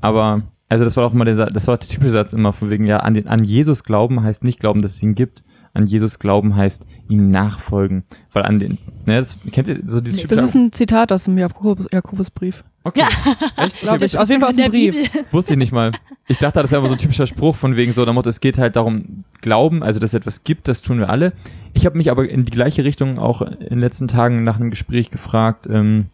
[0.02, 2.86] aber, also das war auch immer der, das war der typische Satz immer von wegen,
[2.86, 5.44] ja, an, den, an Jesus glauben heißt nicht glauben, dass es ihn gibt,
[5.76, 8.04] an Jesus glauben heißt ihm nachfolgen.
[8.34, 11.26] Weil an den, ne, das, kennt ihr so dieses nee, Das ist ein Zitat aus
[11.26, 12.64] dem Jakobus, Jakobusbrief.
[12.84, 13.02] Okay.
[13.02, 13.64] Ja.
[13.64, 13.82] Echt?
[13.82, 14.18] Glaube ich.
[14.18, 14.96] Auf jeden Fall aus dem Brief.
[15.32, 15.92] Wusste ich nicht mal.
[16.28, 18.40] Ich dachte, das wäre immer so ein typischer Spruch von wegen so, der Motto, es
[18.40, 21.34] geht halt darum, Glauben, also dass es etwas gibt, das tun wir alle.
[21.74, 24.70] Ich habe mich aber in die gleiche Richtung auch in den letzten Tagen nach einem
[24.70, 26.06] Gespräch gefragt, ähm,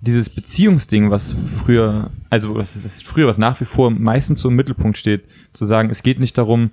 [0.00, 4.56] dieses Beziehungsding, was früher, also was, was früher, was nach wie vor meistens so im
[4.56, 6.70] Mittelpunkt steht, zu sagen, es geht nicht darum,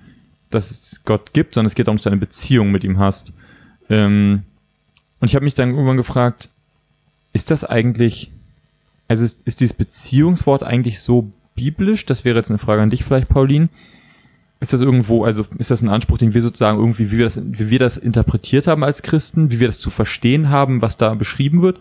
[0.50, 3.34] dass es Gott gibt, sondern es geht darum, dass du eine Beziehung mit ihm hast.
[3.90, 4.44] Ähm,
[5.20, 6.50] und ich habe mich dann irgendwann gefragt,
[7.34, 8.32] ist das eigentlich,
[9.08, 12.06] also ist, ist dieses Beziehungswort eigentlich so biblisch?
[12.06, 13.70] Das wäre jetzt eine Frage an dich vielleicht, Pauline.
[14.60, 17.40] Ist das irgendwo, also ist das ein Anspruch, den wir sozusagen irgendwie, wie wir das,
[17.44, 21.14] wie wir das interpretiert haben als Christen, wie wir das zu verstehen haben, was da
[21.14, 21.80] beschrieben wird?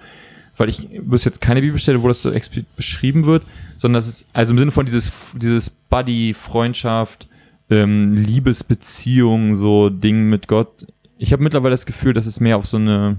[0.59, 3.45] Weil ich wüsste jetzt keine Bibelstelle, wo das so explizit beschrieben wird,
[3.79, 7.29] sondern das ist, also im Sinne von dieses, dieses Buddy, Freundschaft,
[7.71, 10.87] ähm, Liebesbeziehung, so Ding mit Gott.
[11.19, 13.17] Ich habe mittlerweile das Gefühl, dass es mehr auf so eine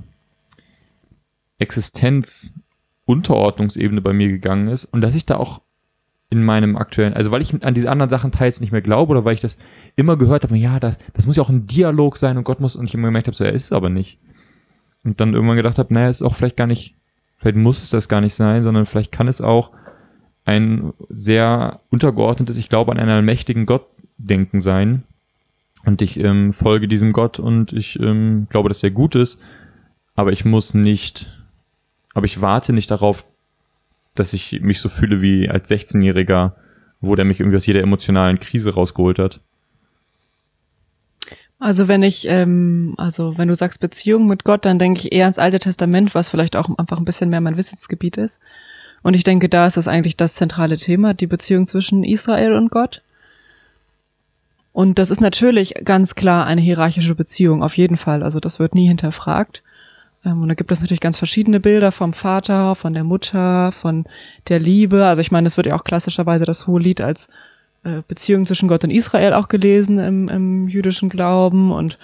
[1.60, 5.62] Existenz-Unterordnungsebene bei mir gegangen ist und dass ich da auch
[6.30, 9.24] in meinem aktuellen, also weil ich an diese anderen Sachen teils nicht mehr glaube oder
[9.24, 9.58] weil ich das
[9.96, 12.76] immer gehört habe, ja, das, das muss ja auch ein Dialog sein und Gott muss,
[12.76, 14.20] und ich immer gemerkt habe, so, er ist es aber nicht.
[15.04, 16.96] Und dann irgendwann gedacht habe, naja, ist auch vielleicht gar nicht,
[17.38, 19.72] vielleicht muss es das gar nicht sein, sondern vielleicht kann es auch
[20.44, 25.04] ein sehr untergeordnetes, ich glaube an einen allmächtigen Gott denken sein.
[25.86, 29.42] Und ich ähm, folge diesem Gott und ich ähm, glaube, dass er gut ist,
[30.16, 31.32] aber ich muss nicht,
[32.14, 33.24] aber ich warte nicht darauf,
[34.16, 36.54] dass ich mich so fühle wie als 16-Jähriger,
[37.00, 39.40] wo der mich irgendwie aus jeder emotionalen Krise rausgeholt hat.
[41.60, 45.26] Also wenn ich, ähm, also wenn du sagst Beziehung mit Gott, dann denke ich eher
[45.26, 48.42] ans Alte Testament, was vielleicht auch einfach ein bisschen mehr mein Wissensgebiet ist.
[49.02, 52.70] Und ich denke, da ist das eigentlich das zentrale Thema, die Beziehung zwischen Israel und
[52.70, 53.02] Gott.
[54.78, 58.22] Und das ist natürlich ganz klar eine hierarchische Beziehung, auf jeden Fall.
[58.22, 59.64] Also das wird nie hinterfragt.
[60.24, 64.06] Ähm, und da gibt es natürlich ganz verschiedene Bilder vom Vater, von der Mutter, von
[64.50, 65.08] der Liebe.
[65.08, 67.28] Also ich meine, es wird ja auch klassischerweise das hohe Lied als
[67.86, 71.72] äh, Beziehung zwischen Gott und Israel auch gelesen im, im jüdischen Glauben.
[71.72, 71.98] Und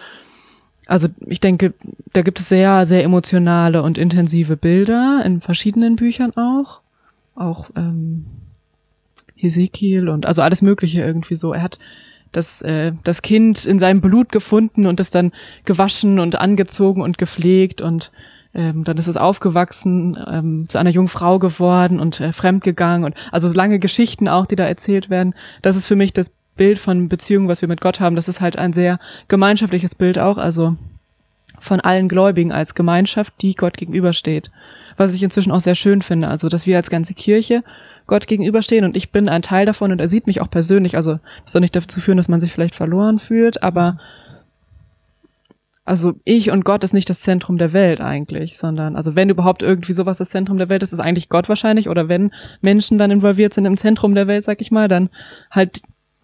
[0.87, 1.75] also ich denke,
[2.13, 6.81] da gibt es sehr, sehr emotionale und intensive Bilder in verschiedenen Büchern auch.
[7.35, 8.25] Auch ähm,
[9.35, 11.53] Hesekiel und also alles Mögliche irgendwie so.
[11.53, 11.77] Er hat
[12.33, 15.31] das, äh, das Kind in seinem Blut gefunden und das dann
[15.65, 18.11] gewaschen und angezogen und gepflegt und
[18.53, 23.15] ähm, dann ist es aufgewachsen, ähm, zu einer jungen Frau geworden und äh, fremdgegangen und
[23.31, 25.33] also so lange Geschichten auch, die da erzählt werden.
[25.61, 28.15] Das ist für mich das Bild von Beziehungen, was wir mit Gott haben.
[28.15, 30.75] Das ist halt ein sehr gemeinschaftliches Bild auch, also
[31.63, 34.51] von allen Gläubigen als Gemeinschaft, die Gott gegenübersteht.
[34.97, 37.63] Was ich inzwischen auch sehr schön finde, also dass wir als ganze Kirche
[38.05, 40.95] Gott gegenüberstehen und ich bin ein Teil davon und er sieht mich auch persönlich.
[40.95, 43.97] Also das soll nicht dazu führen, dass man sich vielleicht verloren fühlt, aber
[45.85, 49.63] also ich und Gott ist nicht das Zentrum der Welt eigentlich, sondern also wenn überhaupt
[49.63, 53.11] irgendwie sowas das Zentrum der Welt ist, ist eigentlich Gott wahrscheinlich oder wenn Menschen dann
[53.11, 55.09] involviert sind im Zentrum der Welt, sag ich mal, dann
[55.51, 55.81] halt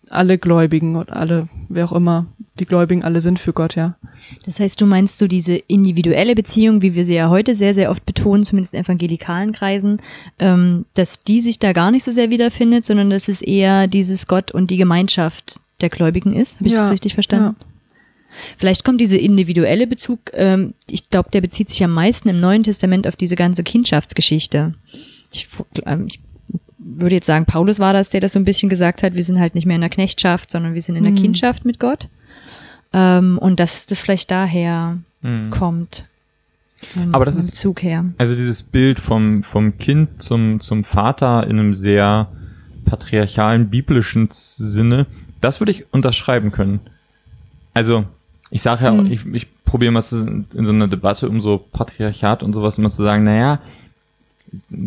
[0.09, 2.27] alle Gläubigen und alle, wer auch immer
[2.59, 3.95] die Gläubigen alle sind für Gott, ja.
[4.45, 7.89] Das heißt, du meinst so diese individuelle Beziehung, wie wir sie ja heute sehr, sehr
[7.89, 10.01] oft betonen, zumindest in evangelikalen Kreisen,
[10.39, 14.27] ähm, dass die sich da gar nicht so sehr wiederfindet, sondern dass es eher dieses
[14.27, 16.57] Gott und die Gemeinschaft der Gläubigen ist.
[16.57, 17.55] Habe ich ja, das richtig verstanden?
[17.59, 17.65] Ja.
[18.57, 22.63] Vielleicht kommt diese individuelle Bezug, ähm, ich glaube, der bezieht sich am meisten im Neuen
[22.63, 24.75] Testament auf diese ganze Kindschaftsgeschichte.
[25.31, 25.47] Ich,
[25.85, 26.19] ähm, ich
[26.97, 29.39] würde jetzt sagen, Paulus war das, der das so ein bisschen gesagt hat, wir sind
[29.39, 31.17] halt nicht mehr in der Knechtschaft, sondern wir sind in der mhm.
[31.17, 32.07] Kindschaft mit Gott.
[32.93, 35.51] Ähm, und dass das vielleicht daher mhm.
[35.51, 36.05] kommt.
[36.95, 38.05] Ähm, Aber das ist Zug her.
[38.17, 42.29] Also dieses Bild vom, vom Kind zum, zum Vater in einem sehr
[42.85, 45.05] patriarchalen, biblischen Sinne,
[45.41, 46.79] das würde ich unterschreiben können.
[47.73, 48.05] Also,
[48.49, 49.11] ich sage ja, mhm.
[49.11, 53.03] ich, ich probiere mal in so einer Debatte um so Patriarchat und sowas immer zu
[53.03, 53.59] sagen, naja,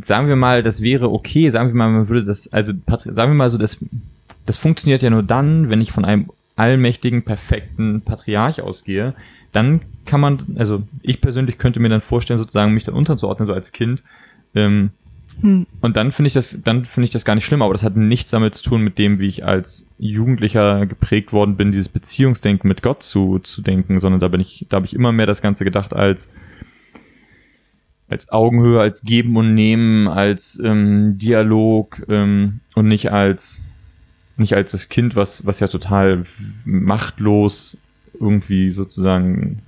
[0.03, 3.37] sagen wir mal, das wäre okay, sagen wir mal, man würde das, also sagen wir
[3.37, 3.79] mal so, das,
[4.47, 9.15] das funktioniert ja nur dann, wenn ich von einem allmächtigen, perfekten Patriarch ausgehe,
[9.53, 13.53] dann kann man, also ich persönlich könnte mir dann vorstellen, sozusagen mich dann unterzuordnen, so
[13.53, 14.03] als Kind.
[14.55, 14.91] Ähm,
[15.41, 15.67] hm.
[15.81, 17.97] Und dann finde ich das, dann finde ich das gar nicht schlimm, aber das hat
[17.97, 22.69] nichts damit zu tun mit dem, wie ich als Jugendlicher geprägt worden bin, dieses Beziehungsdenken
[22.69, 25.43] mit Gott zu, zu denken, sondern da bin ich, da habe ich immer mehr das
[25.43, 26.31] Ganze gedacht als,
[28.13, 33.69] als Augenhöhe, als Geben und Nehmen, als ähm, Dialog ähm, und nicht als
[34.37, 36.25] nicht als das Kind, was, was ja total
[36.65, 37.77] machtlos
[38.19, 39.61] irgendwie sozusagen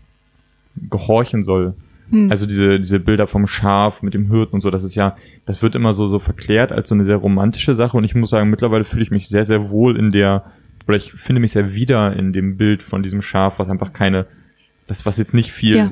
[0.90, 1.74] gehorchen soll.
[2.10, 2.30] Hm.
[2.30, 5.62] Also diese, diese Bilder vom Schaf mit dem Hirten und so, das ist ja, das
[5.62, 8.50] wird immer so, so verklärt als so eine sehr romantische Sache und ich muss sagen,
[8.50, 10.44] mittlerweile fühle ich mich sehr, sehr wohl in der,
[10.86, 14.26] oder ich finde mich sehr wieder in dem Bild von diesem Schaf, was einfach keine,
[14.86, 15.90] das, was jetzt nicht viel ja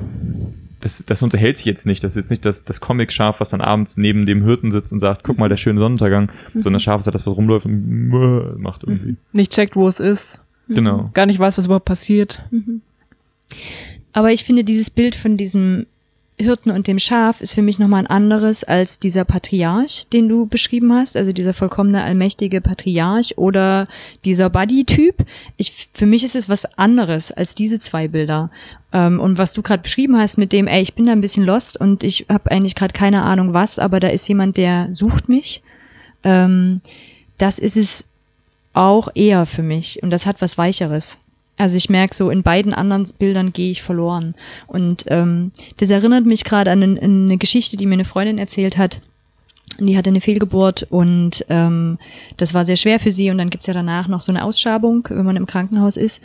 [0.83, 2.03] das, das unterhält sich jetzt nicht.
[2.03, 4.99] Das ist jetzt nicht das, das Comic-Schaf, was dann abends neben dem Hirten sitzt und
[4.99, 6.61] sagt, guck mal, der schöne Sonnenuntergang, mhm.
[6.61, 8.09] sondern das Schaf ist halt das, was rumläuft und
[8.57, 9.11] macht irgendwie.
[9.11, 9.17] Mhm.
[9.31, 10.41] Nicht checkt, wo es ist.
[10.67, 11.09] Genau.
[11.13, 12.43] Gar nicht weiß, was überhaupt passiert.
[12.51, 12.81] Mhm.
[14.11, 15.85] Aber ich finde dieses Bild von diesem
[16.39, 20.47] Hirten und dem Schaf ist für mich nochmal ein anderes als dieser Patriarch, den du
[20.47, 23.87] beschrieben hast, also dieser vollkommene, allmächtige Patriarch oder
[24.25, 25.25] dieser Buddy-Typ.
[25.57, 28.49] Ich, für mich ist es was anderes als diese zwei Bilder.
[28.91, 31.45] Ähm, und was du gerade beschrieben hast mit dem, ey, ich bin da ein bisschen
[31.45, 35.29] lost und ich habe eigentlich gerade keine Ahnung was, aber da ist jemand, der sucht
[35.29, 35.61] mich.
[36.23, 36.81] Ähm,
[37.37, 38.05] das ist es
[38.73, 41.19] auch eher für mich und das hat was Weicheres.
[41.57, 44.35] Also ich merke so, in beiden anderen Bildern gehe ich verloren.
[44.67, 48.77] Und ähm, das erinnert mich gerade an, an eine Geschichte, die mir eine Freundin erzählt
[48.77, 49.01] hat.
[49.79, 51.97] Die hatte eine Fehlgeburt und ähm,
[52.37, 53.31] das war sehr schwer für sie.
[53.31, 56.21] Und dann gibt's ja danach noch so eine Ausschabung, wenn man im Krankenhaus ist.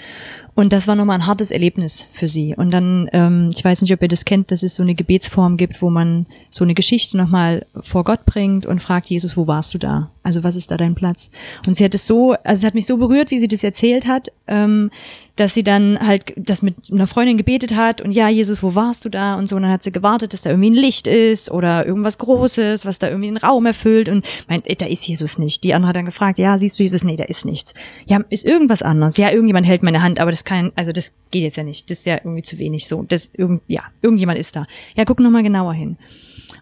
[0.55, 2.55] Und das war nochmal ein hartes Erlebnis für sie.
[2.57, 5.57] Und dann, ähm, ich weiß nicht, ob ihr das kennt, dass es so eine Gebetsform
[5.57, 9.73] gibt, wo man so eine Geschichte nochmal vor Gott bringt und fragt, Jesus, wo warst
[9.73, 10.11] du da?
[10.25, 11.31] Also was ist da dein Platz?
[11.67, 14.09] Und sie hat es so, also es hat mich so berührt, wie sie das erzählt
[14.09, 14.91] hat, ähm,
[15.38, 19.05] dass sie dann halt das mit einer Freundin gebetet hat und ja, Jesus, wo warst
[19.05, 19.37] du da?
[19.37, 22.18] Und so, und dann hat sie gewartet, dass da irgendwie ein Licht ist oder irgendwas
[22.18, 25.62] Großes, was da irgendwie einen Raum erfüllt und meint, ey, da ist Jesus nicht.
[25.62, 27.05] Die andere hat dann gefragt, ja, siehst du Jesus?
[27.05, 27.72] Nee, da ist nichts.
[28.07, 29.16] Ja, ist irgendwas anderes.
[29.16, 31.88] Ja, irgendjemand hält meine Hand, aber das kann, also das geht jetzt ja nicht.
[31.88, 33.05] Das ist ja irgendwie zu wenig so.
[33.05, 34.66] Das irgend, ja, irgendjemand ist da.
[34.96, 35.98] Ja, guck nochmal genauer hin.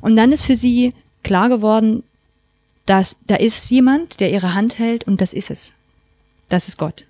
[0.02, 2.02] Und dann ist für sie klar geworden,
[2.84, 5.72] dass da ist jemand, der ihre Hand hält und das ist es.
[6.50, 7.06] Das ist Gott.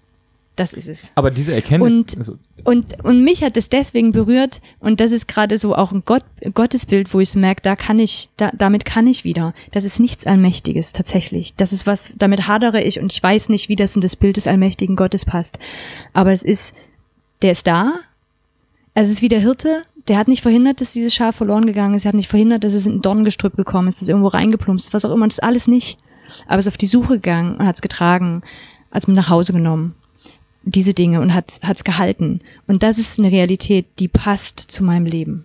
[0.56, 1.10] Das ist es.
[1.14, 1.92] Aber diese Erkenntnis.
[1.92, 5.92] Und, also, und, und mich hat es deswegen berührt und das ist gerade so auch
[5.92, 9.52] ein Gott, Gottesbild, wo ich so merke, da kann ich, da, damit kann ich wieder.
[9.70, 11.54] Das ist nichts Allmächtiges tatsächlich.
[11.56, 14.38] Das ist was, damit hadere ich und ich weiß nicht, wie das in das Bild
[14.38, 15.58] des allmächtigen Gottes passt.
[16.14, 16.74] Aber es ist,
[17.42, 17.92] der ist da.
[18.94, 22.06] Es ist wie der Hirte, der hat nicht verhindert, dass dieses Schaf verloren gegangen ist.
[22.06, 24.94] Er hat nicht verhindert, dass es in ein Dorngestrüpp gekommen ist, dass es irgendwo reingeplumpst,
[24.94, 25.26] was auch immer.
[25.26, 25.98] Das ist alles nicht.
[26.46, 28.40] Aber es ist auf die Suche gegangen und hat es getragen,
[28.90, 29.94] als mit nach Hause genommen
[30.66, 32.40] diese Dinge und hat es gehalten.
[32.66, 35.44] Und das ist eine Realität, die passt zu meinem Leben.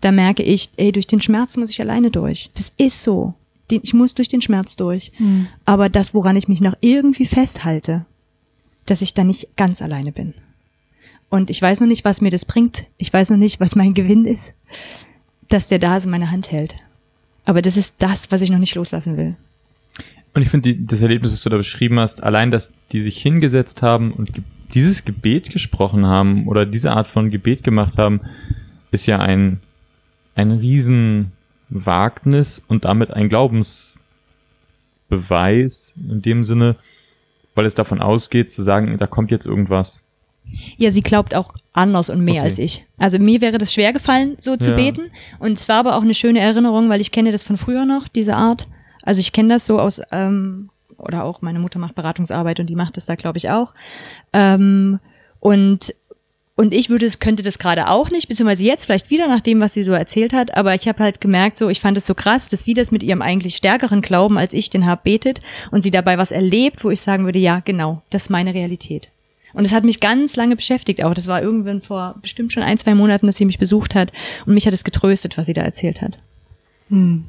[0.00, 2.50] Da merke ich, ey, durch den Schmerz muss ich alleine durch.
[2.54, 3.34] Das ist so.
[3.70, 5.10] Ich muss durch den Schmerz durch.
[5.18, 5.48] Mhm.
[5.64, 8.04] Aber das, woran ich mich noch irgendwie festhalte,
[8.86, 10.34] dass ich da nicht ganz alleine bin.
[11.30, 12.84] Und ich weiß noch nicht, was mir das bringt.
[12.98, 14.52] Ich weiß noch nicht, was mein Gewinn ist,
[15.48, 16.76] dass der da so meine Hand hält.
[17.44, 19.36] Aber das ist das, was ich noch nicht loslassen will.
[20.34, 23.82] Und ich finde das Erlebnis, was du da beschrieben hast, allein, dass die sich hingesetzt
[23.82, 24.30] haben und
[24.74, 28.20] dieses Gebet gesprochen haben oder diese Art von Gebet gemacht haben,
[28.90, 29.60] ist ja ein,
[30.34, 36.76] ein Riesenwagnis und damit ein Glaubensbeweis in dem Sinne,
[37.54, 40.04] weil es davon ausgeht, zu sagen, da kommt jetzt irgendwas.
[40.76, 42.44] Ja, sie glaubt auch anders und mehr okay.
[42.44, 42.86] als ich.
[42.96, 44.76] Also mir wäre das schwer gefallen, so zu ja.
[44.76, 45.10] beten.
[45.38, 48.08] Und es war aber auch eine schöne Erinnerung, weil ich kenne das von früher noch,
[48.08, 48.66] diese Art.
[49.02, 52.76] Also ich kenne das so aus ähm, oder auch meine Mutter macht Beratungsarbeit und die
[52.76, 53.72] macht das da, glaube ich, auch.
[54.32, 55.00] Ähm,
[55.40, 55.94] und
[56.58, 59.74] und ich würde, könnte das gerade auch nicht, beziehungsweise jetzt vielleicht wieder nach dem, was
[59.74, 60.56] sie so erzählt hat.
[60.56, 63.04] Aber ich habe halt gemerkt, so ich fand es so krass, dass sie das mit
[63.04, 66.90] ihrem eigentlich stärkeren Glauben, als ich den habe, betet und sie dabei was erlebt, wo
[66.90, 69.08] ich sagen würde, ja, genau, das ist meine Realität.
[69.52, 71.14] Und es hat mich ganz lange beschäftigt auch.
[71.14, 74.10] Das war irgendwann vor bestimmt schon ein, zwei Monaten, dass sie mich besucht hat.
[74.44, 76.18] Und mich hat es getröstet, was sie da erzählt hat.
[76.90, 77.24] Hm.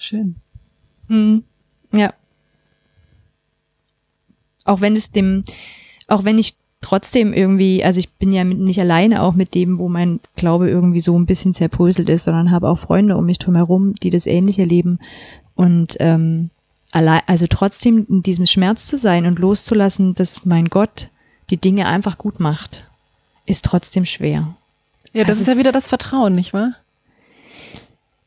[0.00, 0.36] Schön.
[1.08, 1.44] Mhm.
[1.92, 2.14] Ja.
[4.64, 5.44] Auch wenn es dem,
[6.08, 9.90] auch wenn ich trotzdem irgendwie, also ich bin ja nicht alleine auch mit dem, wo
[9.90, 13.94] mein Glaube irgendwie so ein bisschen zerbröselt ist, sondern habe auch Freunde um mich drumherum,
[13.94, 14.98] die das ähnlich erleben.
[15.54, 16.48] Und ähm,
[16.92, 21.10] allein, also trotzdem in diesem Schmerz zu sein und loszulassen, dass mein Gott
[21.50, 22.88] die Dinge einfach gut macht,
[23.44, 24.54] ist trotzdem schwer.
[25.12, 26.74] Ja, das also ist ja wieder das Vertrauen, nicht wahr?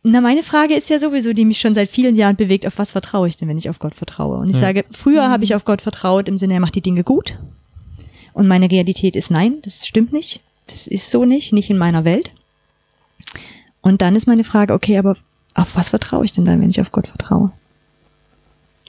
[0.06, 2.92] Na, meine Frage ist ja sowieso, die mich schon seit vielen Jahren bewegt, auf was
[2.92, 4.38] vertraue ich denn, wenn ich auf Gott vertraue?
[4.38, 4.62] Und ich ja.
[4.62, 7.40] sage, früher habe ich auf Gott vertraut im Sinne, er macht die Dinge gut.
[8.34, 10.42] Und meine Realität ist nein, das stimmt nicht.
[10.68, 12.32] Das ist so nicht, nicht in meiner Welt.
[13.82, 15.16] Und dann ist meine Frage, okay, aber
[15.54, 17.54] auf was vertraue ich denn dann, wenn ich auf Gott vertraue?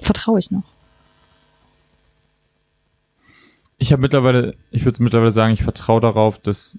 [0.03, 0.65] Vertraue ich noch?
[3.79, 6.79] Ich habe mittlerweile, ich würde mittlerweile sagen, ich vertraue darauf, dass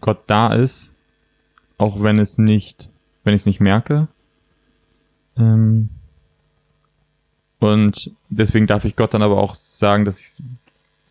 [0.00, 0.92] Gott da ist,
[1.78, 2.88] auch wenn es nicht
[3.24, 4.08] wenn ich es nicht merke.
[5.36, 5.88] Ähm,
[7.58, 10.42] und deswegen darf ich Gott dann aber auch sagen, dass ich,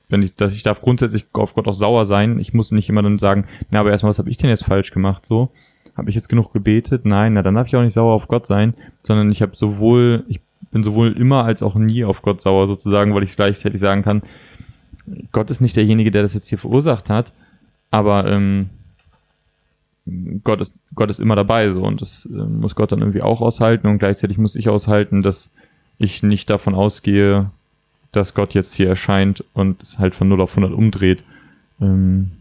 [0.09, 2.39] wenn ich, dass ich darf grundsätzlich auf Gott auch sauer sein.
[2.39, 4.91] Ich muss nicht immer dann sagen, na, aber erstmal, was habe ich denn jetzt falsch
[4.91, 5.25] gemacht?
[5.25, 5.49] So,
[5.97, 7.05] habe ich jetzt genug gebetet?
[7.05, 10.23] Nein, na, dann darf ich auch nicht sauer auf Gott sein, sondern ich habe sowohl,
[10.27, 14.03] ich bin sowohl immer als auch nie auf Gott sauer sozusagen, weil ich gleichzeitig sagen
[14.03, 14.21] kann,
[15.31, 17.33] Gott ist nicht derjenige, der das jetzt hier verursacht hat,
[17.91, 18.69] aber ähm,
[20.43, 23.41] Gott ist, Gott ist immer dabei so und das äh, muss Gott dann irgendwie auch
[23.41, 25.51] aushalten und gleichzeitig muss ich aushalten, dass
[25.97, 27.49] ich nicht davon ausgehe,
[28.11, 31.23] dass Gott jetzt hier erscheint und es halt von 0 auf 100 umdreht.
[31.81, 32.31] Ähm,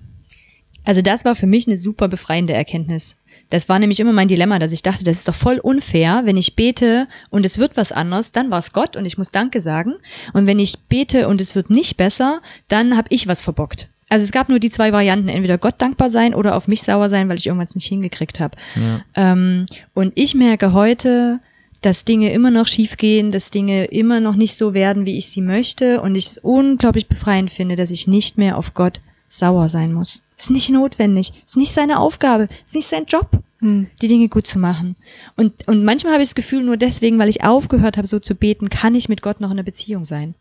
[0.85, 3.16] Also das war für mich eine super befreiende Erkenntnis.
[3.51, 6.38] Das war nämlich immer mein Dilemma, dass ich dachte, das ist doch voll unfair, wenn
[6.38, 9.61] ich bete und es wird was anderes, dann war es Gott und ich muss Danke
[9.61, 9.94] sagen.
[10.33, 13.88] Und wenn ich bete und es wird nicht besser, dann habe ich was verbockt.
[14.12, 17.09] Also es gab nur die zwei Varianten, entweder Gott dankbar sein oder auf mich sauer
[17.09, 18.59] sein, weil ich irgendwas nicht hingekriegt habe.
[18.77, 19.01] ja.
[19.14, 21.40] Ähm, und ich merke heute,
[21.81, 25.40] dass Dinge immer noch schiefgehen, dass Dinge immer noch nicht so werden, wie ich sie
[25.40, 26.03] möchte.
[26.03, 30.22] Und ich es unglaublich befreiend finde, dass ich nicht mehr auf Gott sauer sein muss.
[30.37, 31.33] Ist nicht notwendig.
[31.46, 32.48] Ist nicht seine Aufgabe.
[32.66, 33.87] Ist nicht sein Job, Hm.
[34.03, 34.94] die Dinge gut zu machen.
[35.37, 38.35] Und, und manchmal habe ich das Gefühl, nur deswegen, weil ich aufgehört habe, so zu
[38.35, 40.35] beten, kann ich mit Gott noch in einer Beziehung sein.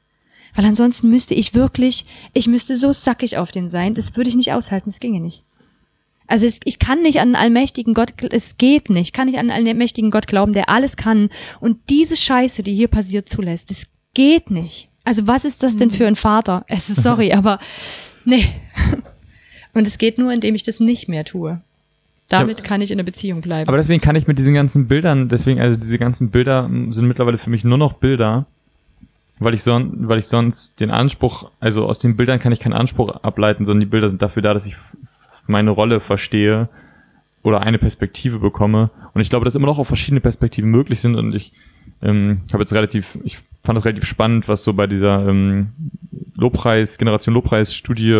[0.56, 4.36] Weil ansonsten müsste ich wirklich, ich müsste so sackig auf den sein, das würde ich
[4.36, 5.44] nicht aushalten, das ginge nicht.
[6.28, 9.38] Also es, ich kann nicht an einen allmächtigen Gott, es geht nicht, ich kann nicht
[9.38, 13.70] an einen allmächtigen Gott glauben, der alles kann und diese Scheiße, die hier passiert, zulässt.
[13.70, 14.90] Das geht nicht.
[15.04, 16.64] Also was ist das denn für ein Vater?
[16.68, 17.60] Es ist sorry, aber
[18.24, 18.46] nee.
[19.74, 21.62] Und es geht nur, indem ich das nicht mehr tue.
[22.30, 23.68] Damit kann ich in einer Beziehung bleiben.
[23.68, 27.38] Aber deswegen kann ich mit diesen ganzen Bildern, deswegen, also diese ganzen Bilder sind mittlerweile
[27.38, 28.46] für mich nur noch Bilder,
[29.42, 32.74] weil ich, son weil ich sonst den Anspruch, also aus den Bildern kann ich keinen
[32.74, 34.76] Anspruch ableiten, sondern die Bilder sind dafür da, dass ich
[35.48, 36.70] meine Rolle verstehe
[37.42, 38.92] oder eine Perspektive bekomme.
[39.14, 41.54] Und ich glaube, dass immer noch auch verschiedene Perspektiven möglich sind und ich
[42.04, 45.70] ähm, habe jetzt relativ, ich fand es relativ spannend, was so bei dieser ähm,
[46.36, 48.12] Lobpreis, Generation Lobpreis Studie,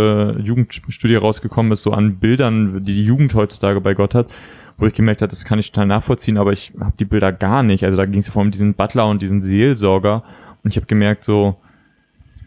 [0.44, 4.28] Jugendstudie rausgekommen ist, so an Bildern, die die Jugend heutzutage bei Gott hat,
[4.80, 7.62] wo ich gemerkt habe, das kann ich total nachvollziehen, aber ich habe die Bilder gar
[7.62, 7.86] nicht.
[7.86, 10.24] Also da ging es ja vor allem um diesen Butler und diesen Seelsorger
[10.64, 11.56] und ich habe gemerkt so,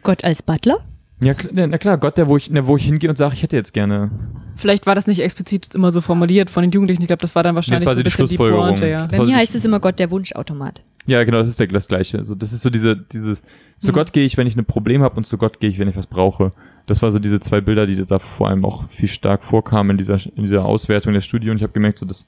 [0.02, 0.78] Gott als Butler?
[1.22, 3.42] ja kl- na klar, Gott, der wo ich, der, wo ich hingehe und sage, ich
[3.42, 4.10] hätte jetzt gerne.
[4.56, 7.02] Vielleicht war das nicht explizit immer so formuliert von den Jugendlichen.
[7.02, 8.66] Ich glaube, das war dann wahrscheinlich war so ein die bisschen die Schlussfolgerung.
[8.68, 9.06] Pointe, ja.
[9.06, 10.82] Bei mir heißt es immer Gott der Wunschautomat.
[11.06, 12.24] Ja, genau, das ist der, das Gleiche.
[12.24, 13.42] So, das ist so diese, dieses,
[13.78, 13.94] zu Mhm.
[13.94, 15.96] Gott gehe ich, wenn ich ein Problem habe und zu Gott gehe ich, wenn ich
[15.96, 16.52] was brauche.
[16.86, 19.96] Das war so diese zwei Bilder, die da vor allem auch viel stark vorkamen in
[19.98, 22.26] dieser, in dieser Auswertung der Studie und ich habe gemerkt, so dass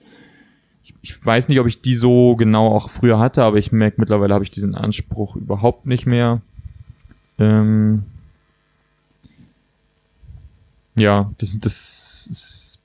[0.87, 4.01] ich, ich weiß nicht, ob ich die so genau auch früher hatte, aber ich merke
[4.01, 6.41] mittlerweile habe ich diesen Anspruch überhaupt nicht mehr.
[7.39, 8.05] Ähm,
[10.97, 12.81] ja, das, das ist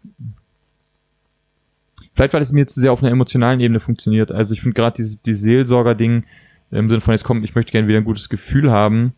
[2.13, 4.31] Vielleicht, weil es mir zu sehr auf einer emotionalen Ebene funktioniert.
[4.31, 6.23] Also ich finde gerade dieses die Seelsorger-Ding
[6.71, 9.13] im Sinne von jetzt komm, ich möchte gerne wieder ein gutes Gefühl haben.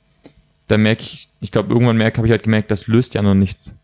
[0.67, 3.33] Da merke ich, ich glaube irgendwann merke, habe ich halt gemerkt, das löst ja noch
[3.33, 3.75] nichts.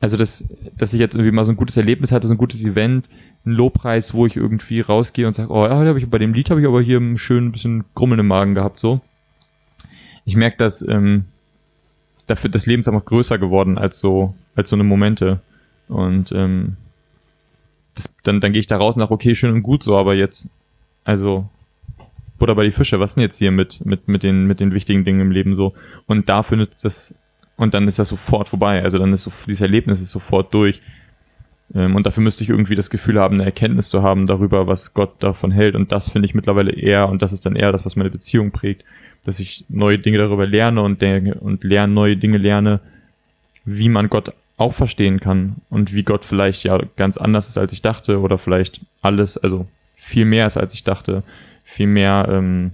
[0.00, 2.64] Also dass, dass ich jetzt irgendwie mal so ein gutes Erlebnis hatte, so ein gutes
[2.64, 3.08] Event,
[3.44, 6.50] ein Lobpreis, wo ich irgendwie rausgehe und sage, oh ja, hab ich, bei dem Lied
[6.50, 9.00] habe ich aber hier ein schön bisschen Grummeln im Magen gehabt, so.
[10.24, 11.24] Ich merke, dass ähm,
[12.26, 15.40] dafür das Leben ist einfach größer geworden als so als so eine Momente
[15.88, 16.76] und ähm,
[17.98, 20.14] das, dann, dann gehe ich da raus und sage, okay, schön und gut so, aber
[20.14, 20.50] jetzt,
[21.04, 21.48] also,
[22.38, 25.04] Butter bei die Fische, was denn jetzt hier mit, mit, mit den, mit den wichtigen
[25.04, 25.74] Dingen im Leben so?
[26.06, 27.14] Und da findet das,
[27.58, 30.80] und dann ist das sofort vorbei, also dann ist so, dieses Erlebnis ist sofort durch.
[31.74, 34.94] Ähm, und dafür müsste ich irgendwie das Gefühl haben, eine Erkenntnis zu haben darüber, was
[34.94, 35.74] Gott davon hält.
[35.74, 38.52] Und das finde ich mittlerweile eher, und das ist dann eher das, was meine Beziehung
[38.52, 38.84] prägt,
[39.24, 42.80] dass ich neue Dinge darüber lerne und denke und lerne, neue Dinge lerne,
[43.64, 47.72] wie man Gott auch verstehen kann und wie Gott vielleicht ja ganz anders ist, als
[47.72, 49.66] ich dachte oder vielleicht alles, also
[49.96, 51.24] viel mehr ist, als ich dachte,
[51.64, 52.70] viel mehr ähm,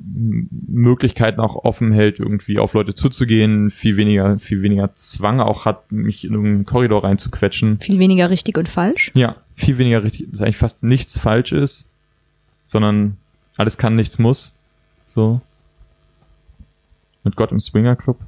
[0.00, 5.90] Möglichkeiten auch offen hält, irgendwie auf Leute zuzugehen, viel weniger, viel weniger Zwang auch hat,
[5.92, 7.78] mich in einen Korridor reinzuquetschen.
[7.80, 9.10] Viel weniger richtig und falsch.
[9.14, 11.88] Ja, viel weniger richtig, dass eigentlich fast nichts falsch ist,
[12.66, 13.16] sondern
[13.56, 14.52] alles kann, nichts muss.
[15.08, 15.40] So.
[17.24, 18.18] Mit Gott im Swinger Club.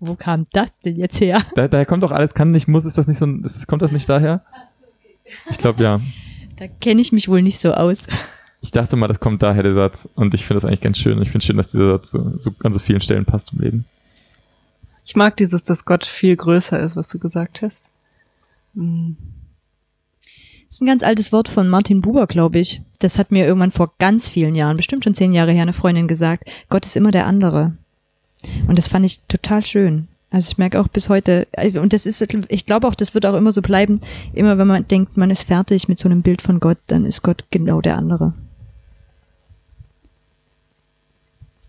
[0.00, 1.42] Wo kam das denn jetzt her?
[1.54, 3.82] Da, daher kommt doch alles kann, nicht muss, ist das nicht so ein, ist, kommt
[3.82, 4.42] das nicht daher?
[5.50, 6.00] Ich glaube ja.
[6.56, 8.06] Da kenne ich mich wohl nicht so aus.
[8.60, 10.08] Ich dachte mal, das kommt daher, der Satz.
[10.14, 11.22] Und ich finde das eigentlich ganz schön.
[11.22, 13.84] Ich finde schön, dass dieser Satz so, so an so vielen Stellen passt im Leben.
[15.04, 17.88] Ich mag dieses, dass Gott viel größer ist, was du gesagt hast.
[18.74, 19.16] Hm.
[20.66, 22.82] Das ist ein ganz altes Wort von Martin Buber, glaube ich.
[22.98, 26.08] Das hat mir irgendwann vor ganz vielen Jahren, bestimmt schon zehn Jahre her, eine Freundin
[26.08, 26.44] gesagt.
[26.68, 27.74] Gott ist immer der andere.
[28.66, 30.08] Und das fand ich total schön.
[30.30, 33.24] Also ich merke auch bis heute, äh, und das ist, ich glaube auch, das wird
[33.24, 34.00] auch immer so bleiben,
[34.34, 37.22] immer wenn man denkt, man ist fertig mit so einem Bild von Gott, dann ist
[37.22, 38.34] Gott genau der andere.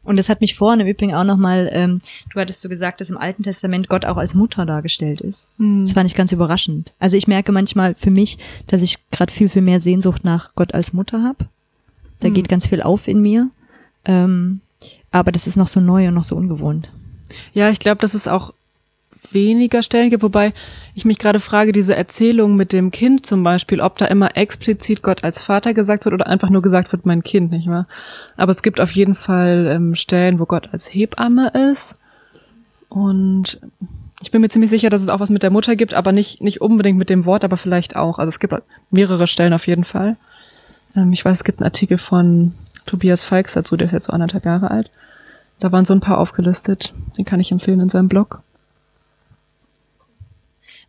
[0.04, 2.02] Und das hat mich vorhin im Übrigen auch nochmal, ähm,
[2.34, 5.50] du hattest so gesagt, dass im Alten Testament Gott auch als Mutter dargestellt ist.
[5.58, 5.86] Hm.
[5.86, 6.94] Das fand ich ganz überraschend.
[7.00, 8.38] Also ich merke manchmal für mich,
[8.68, 11.46] dass ich gerade viel, viel mehr Sehnsucht nach Gott als Mutter habe.
[12.22, 12.34] Da Hm.
[12.34, 13.50] geht ganz viel auf in mir.
[14.06, 14.62] Ähm,
[15.12, 16.92] aber das ist noch so neu und noch so ungewohnt.
[17.54, 18.54] Ja, ich glaube, dass es auch
[19.32, 20.54] weniger Stellen gibt, wobei
[20.96, 25.02] ich mich gerade frage, diese Erzählung mit dem Kind zum Beispiel, ob da immer explizit
[25.02, 27.88] Gott als Vater gesagt wird oder einfach nur gesagt wird, mein Kind, nicht wahr?
[28.38, 32.00] Aber es gibt auf jeden Fall ähm, Stellen, wo Gott als Hebamme ist.
[32.90, 33.60] Und
[34.22, 36.42] ich bin mir ziemlich sicher, dass es auch was mit der Mutter gibt, aber nicht,
[36.42, 38.20] nicht unbedingt mit dem Wort, aber vielleicht auch.
[38.20, 38.54] Also es gibt
[38.92, 40.18] mehrere Stellen auf jeden Fall.
[40.96, 42.54] Ähm, ich weiß, es gibt einen Artikel von
[42.86, 44.90] Tobias Falks dazu, der ist jetzt so anderthalb Jahre alt.
[45.60, 46.94] Da waren so ein paar aufgelistet.
[47.18, 48.42] Den kann ich empfehlen in seinem Blog.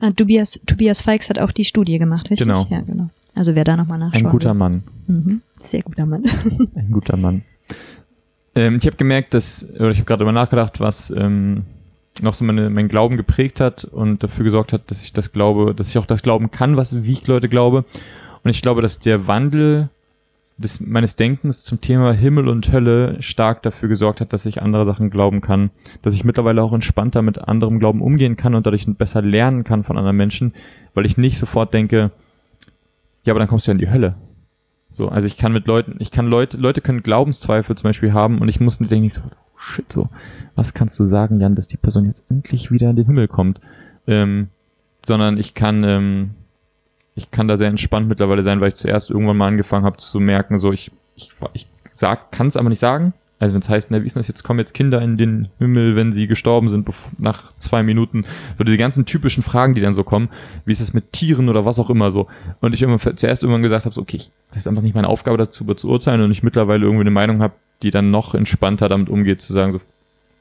[0.00, 2.48] Ah, Tobias, Tobias Falks hat auch die Studie gemacht, richtig?
[2.48, 2.66] Genau.
[2.70, 3.10] Ja, genau.
[3.34, 4.24] Also wer da nochmal nachschaut.
[4.24, 4.82] Ein guter Mann.
[5.06, 5.42] Mhm.
[5.60, 6.24] Sehr guter Mann.
[6.74, 7.42] Ein guter Mann.
[8.54, 11.64] Ähm, ich habe gemerkt, dass, oder ich habe gerade darüber nachgedacht, was ähm,
[12.22, 15.74] noch so meine, mein Glauben geprägt hat und dafür gesorgt hat, dass ich das glaube,
[15.74, 17.84] dass ich auch das glauben kann, was wie ich Leute glaube.
[18.42, 19.90] Und ich glaube, dass der Wandel
[20.60, 24.84] des, meines Denkens zum Thema Himmel und Hölle stark dafür gesorgt hat, dass ich andere
[24.84, 25.70] Sachen glauben kann,
[26.02, 29.84] dass ich mittlerweile auch entspannter mit anderem Glauben umgehen kann und dadurch besser lernen kann
[29.84, 30.52] von anderen Menschen,
[30.94, 32.10] weil ich nicht sofort denke,
[33.24, 34.14] ja, aber dann kommst du ja in die Hölle.
[34.90, 38.40] So, also ich kann mit Leuten, ich kann Leute, Leute können Glaubenszweifel zum Beispiel haben
[38.40, 39.22] und ich muss nicht denken, so,
[39.56, 40.08] shit, so,
[40.56, 43.60] was kannst du sagen, Jan, dass die Person jetzt endlich wieder in den Himmel kommt?
[44.06, 44.48] Ähm,
[45.06, 46.30] sondern ich kann, ähm,
[47.20, 50.20] ich kann da sehr entspannt mittlerweile sein, weil ich zuerst irgendwann mal angefangen habe zu
[50.20, 51.66] merken, so ich, ich, ich
[52.30, 53.12] kann es aber nicht sagen.
[53.38, 55.96] Also wenn es heißt, na, wie ist das, jetzt kommen jetzt Kinder in den Himmel,
[55.96, 58.26] wenn sie gestorben sind, nach zwei Minuten.
[58.58, 60.28] So diese ganzen typischen Fragen, die dann so kommen.
[60.66, 62.26] Wie ist das mit Tieren oder was auch immer so.
[62.60, 65.38] Und ich immer zuerst irgendwann gesagt habe, so, okay, das ist einfach nicht meine Aufgabe
[65.38, 69.08] dazu zu urteilen und ich mittlerweile irgendwie eine Meinung habe, die dann noch entspannter damit
[69.08, 69.80] umgeht, zu sagen, so,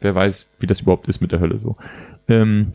[0.01, 1.77] wer weiß, wie das überhaupt ist mit der Hölle so.
[2.27, 2.73] Ähm,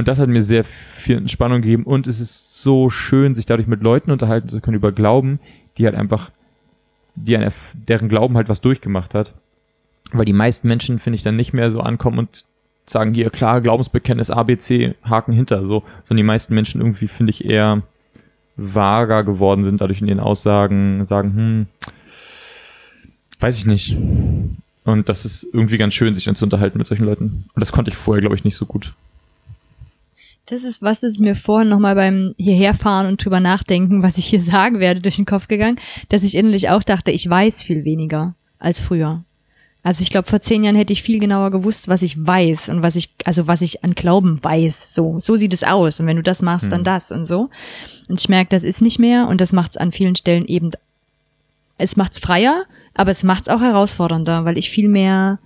[0.00, 3.68] und das hat mir sehr viel Entspannung gegeben und es ist so schön, sich dadurch
[3.68, 5.40] mit Leuten unterhalten zu können über Glauben,
[5.76, 6.30] die halt einfach
[7.16, 9.34] die eine, deren Glauben halt was durchgemacht hat.
[10.10, 12.46] Weil die meisten Menschen, finde ich, dann nicht mehr so ankommen und
[12.86, 15.82] sagen, hier, klar, Glaubensbekenntnis, ABC, Haken hinter, so.
[16.04, 17.82] Sondern die meisten Menschen irgendwie, finde ich, eher
[18.56, 21.66] vager geworden sind, dadurch in ihren Aussagen sagen, hm,
[23.38, 23.98] weiß ich nicht.
[24.84, 27.44] Und das ist irgendwie ganz schön, sich dann zu unterhalten mit solchen Leuten.
[27.54, 28.94] Und das konnte ich vorher, glaube ich, nicht so gut.
[30.50, 34.40] Das ist, was ist mir vorhin nochmal beim hierherfahren und drüber nachdenken, was ich hier
[34.42, 38.34] sagen werde, durch den Kopf gegangen, dass ich innerlich auch dachte, ich weiß viel weniger
[38.58, 39.22] als früher.
[39.82, 42.82] Also ich glaube, vor zehn Jahren hätte ich viel genauer gewusst, was ich weiß und
[42.82, 44.92] was ich, also was ich an Glauben weiß.
[44.92, 46.00] So, so sieht es aus.
[46.00, 46.70] Und wenn du das machst, hm.
[46.70, 47.48] dann das und so.
[48.08, 50.72] Und ich merke, das ist nicht mehr und das macht es an vielen Stellen eben,
[51.78, 55.38] es macht es freier, aber es macht es auch herausfordernder, weil ich viel mehr,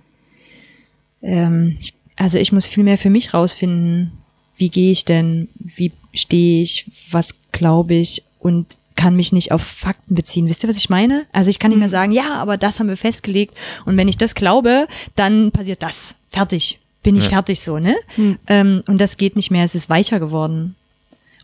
[1.21, 1.77] ähm,
[2.17, 4.11] also ich muss viel mehr für mich rausfinden,
[4.57, 9.61] wie gehe ich denn, wie stehe ich, was glaube ich und kann mich nicht auf
[9.61, 10.47] Fakten beziehen.
[10.47, 11.25] Wisst ihr, was ich meine?
[11.33, 11.91] Also ich kann nicht mehr mhm.
[11.91, 13.53] sagen, ja, aber das haben wir festgelegt
[13.85, 16.15] und wenn ich das glaube, dann passiert das.
[16.31, 16.79] Fertig.
[17.03, 17.29] Bin ich ja.
[17.29, 17.95] fertig so, ne?
[18.17, 18.39] Mhm.
[18.47, 20.75] Ähm, und das geht nicht mehr, es ist weicher geworden.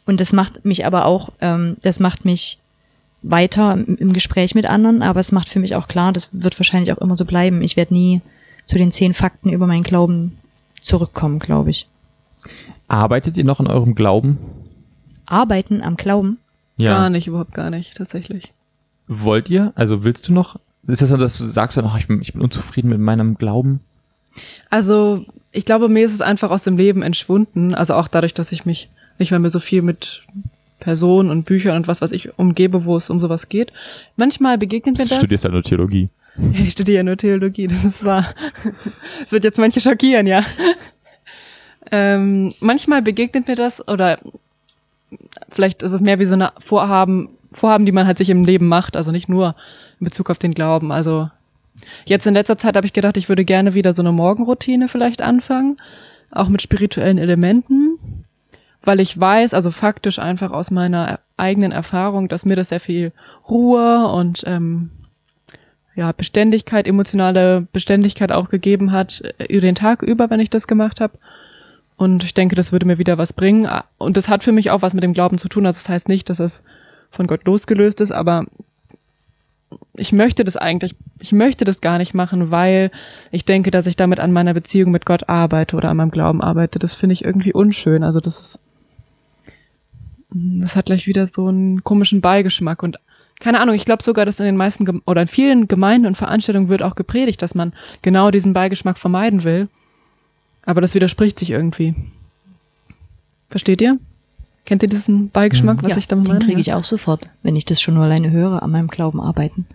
[0.05, 2.57] Und das macht mich aber auch, ähm, das macht mich
[3.21, 6.59] weiter im, im Gespräch mit anderen, aber es macht für mich auch klar, das wird
[6.59, 7.61] wahrscheinlich auch immer so bleiben.
[7.61, 8.21] Ich werde nie
[8.65, 10.37] zu den zehn Fakten über meinen Glauben
[10.81, 11.85] zurückkommen, glaube ich.
[12.87, 14.37] Arbeitet ihr noch an eurem Glauben?
[15.25, 16.37] Arbeiten am Glauben?
[16.77, 16.89] Ja.
[16.89, 18.51] Gar nicht, überhaupt gar nicht, tatsächlich.
[19.07, 19.71] Wollt ihr?
[19.75, 20.59] Also willst du noch?
[20.87, 23.81] Ist das so, dass du sagst, oh, ich, bin, ich bin unzufrieden mit meinem Glauben?
[24.69, 27.75] Also, ich glaube, mir ist es einfach aus dem Leben entschwunden.
[27.75, 28.89] Also auch dadurch, dass ich mich
[29.19, 30.23] nicht mehr, mehr so viel mit
[30.79, 33.71] Personen und Büchern und was was ich umgebe, wo es um sowas geht.
[34.17, 35.09] Manchmal begegnet mir das.
[35.09, 36.09] Du studierst ja nur Theologie.
[36.53, 38.33] Ich studiere nur Theologie, das ist wahr.
[39.25, 40.43] Es wird jetzt manche schockieren, ja.
[41.91, 44.19] Ähm, manchmal begegnet mir das oder
[45.51, 48.67] vielleicht ist es mehr wie so eine Vorhaben, Vorhaben, die man halt sich im Leben
[48.67, 49.55] macht, also nicht nur
[49.99, 50.91] in Bezug auf den Glauben.
[50.91, 51.29] Also
[52.05, 55.21] jetzt in letzter Zeit habe ich gedacht, ich würde gerne wieder so eine Morgenroutine vielleicht
[55.21, 55.77] anfangen,
[56.31, 58.25] auch mit spirituellen Elementen,
[58.83, 63.11] weil ich weiß, also faktisch einfach aus meiner eigenen Erfahrung, dass mir das sehr viel
[63.49, 64.91] Ruhe und ähm,
[65.95, 70.67] ja, Beständigkeit, emotionale Beständigkeit auch gegeben hat äh, über den Tag über, wenn ich das
[70.67, 71.17] gemacht habe.
[71.97, 73.69] Und ich denke, das würde mir wieder was bringen.
[73.97, 75.65] Und das hat für mich auch was mit dem Glauben zu tun.
[75.65, 76.63] Also das heißt nicht, dass es
[77.11, 78.45] von Gott losgelöst ist, aber
[79.95, 82.91] ich möchte das eigentlich, ich möchte das gar nicht machen, weil
[83.31, 86.41] ich denke, dass ich damit an meiner Beziehung mit Gott arbeite oder an meinem Glauben
[86.41, 86.79] arbeite.
[86.79, 88.03] Das finde ich irgendwie unschön.
[88.03, 88.59] Also das ist,
[90.31, 92.97] das hat gleich wieder so einen komischen Beigeschmack und
[93.39, 96.69] keine Ahnung, ich glaube sogar, dass in den meisten oder in vielen Gemeinden und Veranstaltungen
[96.69, 97.73] wird auch gepredigt, dass man
[98.03, 99.67] genau diesen Beigeschmack vermeiden will.
[100.71, 101.93] Aber das widerspricht sich irgendwie.
[103.49, 103.99] Versteht ihr?
[104.63, 105.83] Kennt ihr diesen Beigeschmack, mhm.
[105.83, 106.39] was ja, ich damit meine?
[106.39, 109.19] Den kriege ich auch sofort, wenn ich das schon nur alleine höre, an meinem Glauben
[109.19, 109.65] arbeiten.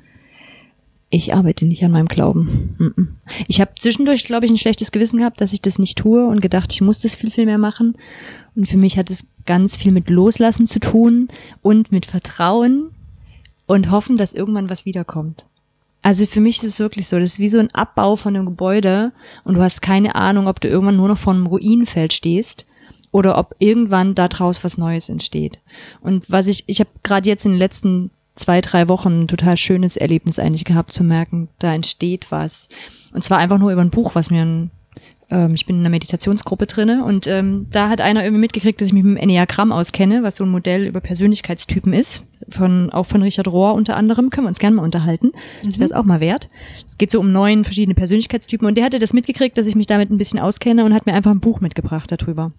[1.10, 3.18] Ich arbeite nicht an meinem Glauben.
[3.46, 6.40] Ich habe zwischendurch, glaube ich, ein schlechtes Gewissen gehabt, dass ich das nicht tue und
[6.40, 7.94] gedacht, ich muss das viel, viel mehr machen.
[8.54, 11.28] Und für mich hat es ganz viel mit Loslassen zu tun
[11.60, 12.86] und mit Vertrauen
[13.66, 15.44] und hoffen, dass irgendwann was wiederkommt.
[16.06, 18.46] Also für mich ist es wirklich so, das ist wie so ein Abbau von einem
[18.46, 19.10] Gebäude
[19.42, 22.64] und du hast keine Ahnung, ob du irgendwann nur noch vor einem Ruinenfeld stehst
[23.10, 25.58] oder ob irgendwann da draus was Neues entsteht.
[26.00, 29.56] Und was ich, ich habe gerade jetzt in den letzten zwei, drei Wochen ein total
[29.56, 32.68] schönes Erlebnis eigentlich gehabt, zu merken, da entsteht was.
[33.12, 34.70] Und zwar einfach nur über ein Buch, was mir ein
[35.28, 38.88] ähm, ich bin in einer Meditationsgruppe drinne und ähm, da hat einer irgendwie mitgekriegt, dass
[38.88, 43.06] ich mich mit dem Enneagramm auskenne, was so ein Modell über Persönlichkeitstypen ist, von auch
[43.06, 45.32] von Richard Rohr unter anderem, können wir uns gerne mal unterhalten.
[45.64, 45.96] Das wäre es mhm.
[45.96, 46.48] auch mal wert.
[46.86, 49.86] Es geht so um neun verschiedene Persönlichkeitstypen und der hatte das mitgekriegt, dass ich mich
[49.86, 52.52] damit ein bisschen auskenne und hat mir einfach ein Buch mitgebracht darüber.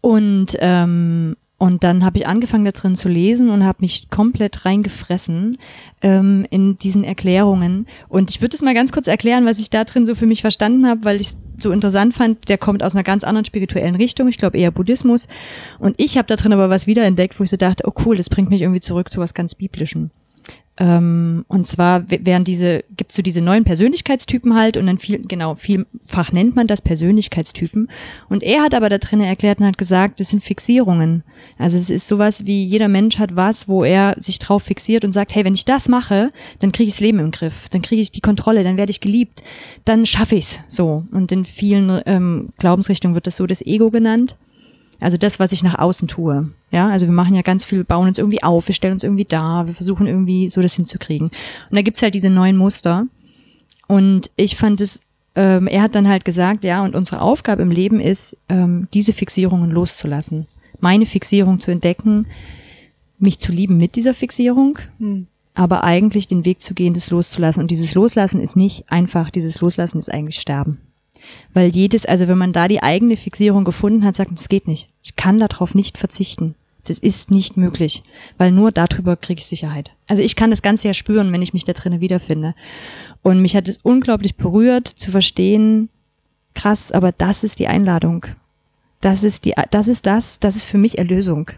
[0.00, 4.64] Und ähm, und dann habe ich angefangen da drin zu lesen und habe mich komplett
[4.64, 5.58] reingefressen
[6.02, 7.86] ähm, in diesen Erklärungen.
[8.08, 10.40] Und ich würde es mal ganz kurz erklären, was ich da drin so für mich
[10.40, 12.48] verstanden habe, weil ich es so interessant fand.
[12.48, 15.28] Der kommt aus einer ganz anderen spirituellen Richtung, ich glaube eher Buddhismus.
[15.78, 18.28] Und ich habe da drin aber was wiederentdeckt, wo ich so dachte, oh cool, das
[18.28, 20.10] bringt mich irgendwie zurück zu was ganz Biblischem.
[20.76, 25.54] Ähm, und zwar wären diese, gibt's so diese neuen Persönlichkeitstypen halt und dann viel, genau,
[25.54, 27.88] vielfach nennt man das Persönlichkeitstypen.
[28.28, 31.22] Und er hat aber da drinnen erklärt und hat gesagt, das sind Fixierungen.
[31.58, 35.12] Also es ist sowas wie jeder Mensch hat was, wo er sich drauf fixiert und
[35.12, 38.02] sagt, hey, wenn ich das mache, dann kriege ich das Leben im Griff, dann kriege
[38.02, 39.44] ich die Kontrolle, dann werde ich geliebt,
[39.84, 41.04] dann schaffe ich's so.
[41.12, 44.36] Und in vielen ähm, Glaubensrichtungen wird das so das Ego genannt.
[45.04, 46.50] Also das, was ich nach außen tue.
[46.70, 49.26] Ja, also wir machen ja ganz viel, bauen uns irgendwie auf, wir stellen uns irgendwie
[49.26, 51.28] da, wir versuchen irgendwie so das hinzukriegen.
[51.28, 53.06] Und da gibt's halt diese neuen Muster.
[53.86, 55.02] Und ich fand es,
[55.34, 59.12] ähm, er hat dann halt gesagt, ja, und unsere Aufgabe im Leben ist, ähm, diese
[59.12, 60.46] Fixierungen loszulassen.
[60.80, 62.26] Meine Fixierung zu entdecken,
[63.18, 65.26] mich zu lieben mit dieser Fixierung, hm.
[65.52, 67.60] aber eigentlich den Weg zu gehen, das loszulassen.
[67.60, 70.80] Und dieses Loslassen ist nicht einfach, dieses Loslassen ist eigentlich Sterben.
[71.52, 74.66] Weil jedes, also wenn man da die eigene Fixierung gefunden hat, sagt man, es geht
[74.68, 74.88] nicht.
[75.02, 76.54] Ich kann darauf nicht verzichten.
[76.84, 78.02] Das ist nicht möglich,
[78.36, 79.92] weil nur darüber kriege ich Sicherheit.
[80.06, 82.54] Also ich kann das Ganze ja spüren, wenn ich mich da drinnen wiederfinde.
[83.22, 85.88] Und mich hat es unglaublich berührt zu verstehen,
[86.54, 88.26] krass, aber das ist die Einladung.
[89.00, 91.50] Das ist die, das ist das, das ist für mich Erlösung.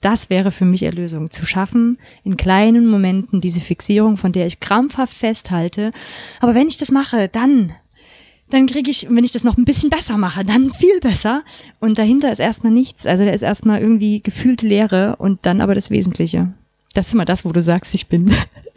[0.00, 1.30] Das wäre für mich Erlösung.
[1.30, 5.92] Zu schaffen, in kleinen Momenten diese Fixierung, von der ich krampfhaft festhalte.
[6.40, 7.74] Aber wenn ich das mache, dann,
[8.50, 11.42] dann kriege ich, wenn ich das noch ein bisschen besser mache, dann viel besser.
[11.78, 13.06] Und dahinter ist erstmal nichts.
[13.06, 16.48] Also da ist erstmal irgendwie gefühlt Leere und dann aber das Wesentliche.
[16.94, 18.32] Das ist immer das, wo du sagst, ich bin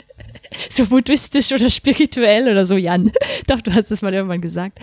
[0.70, 3.12] so buddhistisch oder spirituell oder so, Jan.
[3.48, 4.80] Doch, du hast es mal irgendwann gesagt.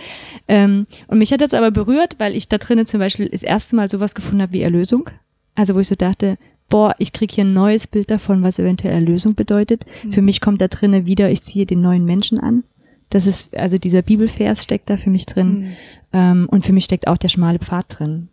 [0.47, 3.75] Ähm, und mich hat das aber berührt, weil ich da drinnen zum Beispiel das erste
[3.75, 5.09] Mal sowas gefunden habe wie Erlösung.
[5.55, 6.37] Also wo ich so dachte,
[6.69, 9.85] boah, ich kriege hier ein neues Bild davon, was eventuell Erlösung bedeutet.
[10.03, 10.13] Mhm.
[10.13, 12.63] Für mich kommt da drinnen wieder, ich ziehe den neuen Menschen an.
[13.11, 15.59] Das ist, also dieser Bibelvers steckt da für mich drin.
[15.59, 15.71] Mhm.
[16.13, 18.29] Ähm, und für mich steckt auch der schmale Pfad drin.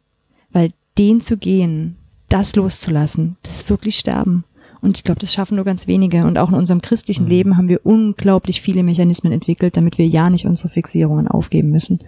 [0.50, 1.96] Weil den zu gehen,
[2.28, 4.44] das loszulassen, das ist wirklich Sterben.
[4.80, 6.24] Und ich glaube, das schaffen nur ganz wenige.
[6.24, 7.30] Und auch in unserem christlichen mhm.
[7.30, 11.98] Leben haben wir unglaublich viele Mechanismen entwickelt, damit wir ja nicht unsere Fixierungen aufgeben müssen.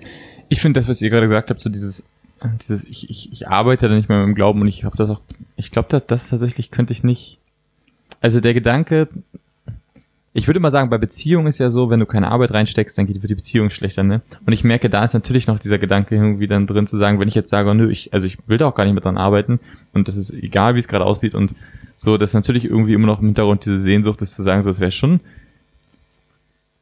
[0.48, 2.04] Ich finde das, was ihr gerade gesagt habt, so dieses,
[2.60, 5.10] dieses, ich, ich, ich arbeite da nicht mehr mit dem Glauben und ich habe das
[5.10, 5.20] auch,
[5.56, 7.38] ich glaube, das, das tatsächlich könnte ich nicht.
[8.20, 9.08] Also der Gedanke,
[10.32, 13.06] ich würde mal sagen, bei Beziehungen ist ja so, wenn du keine Arbeit reinsteckst, dann
[13.06, 14.22] geht die Beziehung schlechter, ne?
[14.46, 17.28] Und ich merke, da ist natürlich noch dieser Gedanke irgendwie dann drin zu sagen, wenn
[17.28, 19.58] ich jetzt sage, nö, ich, also ich will da auch gar nicht mehr dran arbeiten
[19.92, 21.54] und das ist egal, wie es gerade aussieht und
[21.96, 24.80] so, dass natürlich irgendwie immer noch im Hintergrund diese Sehnsucht ist zu sagen, so, es
[24.80, 25.20] wäre schon,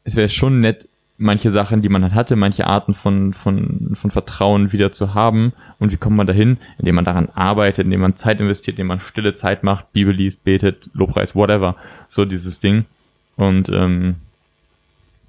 [0.05, 0.86] es wäre schon nett,
[1.18, 5.53] manche Sachen, die man halt hatte, manche Arten von, von, von Vertrauen wieder zu haben.
[5.80, 6.59] Und wie kommt man dahin?
[6.78, 10.44] Indem man daran arbeitet, indem man Zeit investiert, indem man stille Zeit macht, Bibel liest,
[10.44, 11.74] betet, Lobpreis, whatever.
[12.07, 12.86] So dieses Ding.
[13.39, 14.16] Und ähm,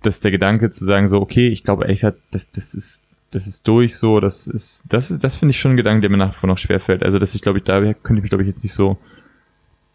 [0.02, 3.46] das ist der Gedanke zu sagen, so, okay, ich glaube echt, das, das ist, das
[3.46, 6.18] ist durch so, das ist, das ist, das finde ich schon ein Gedanke, der mir
[6.18, 7.04] nach wie vor noch schwerfällt.
[7.04, 8.98] Also, dass ich glaube ich, da könnte ich mich, glaube ich, jetzt nicht so,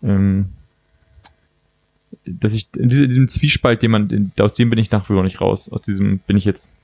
[0.04, 0.50] ähm,
[2.24, 5.40] dass ich in diesem Zwiespalt, den man, aus dem bin ich nach wie vor nicht
[5.40, 5.68] raus.
[5.72, 6.76] Aus diesem bin ich jetzt,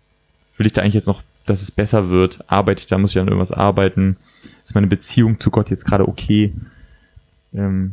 [0.56, 2.42] will ich da eigentlich jetzt noch, dass es besser wird?
[2.50, 4.16] Arbeite ich da, muss ich an irgendwas arbeiten?
[4.64, 6.52] Ist meine Beziehung zu Gott jetzt gerade okay?
[7.54, 7.92] Ähm,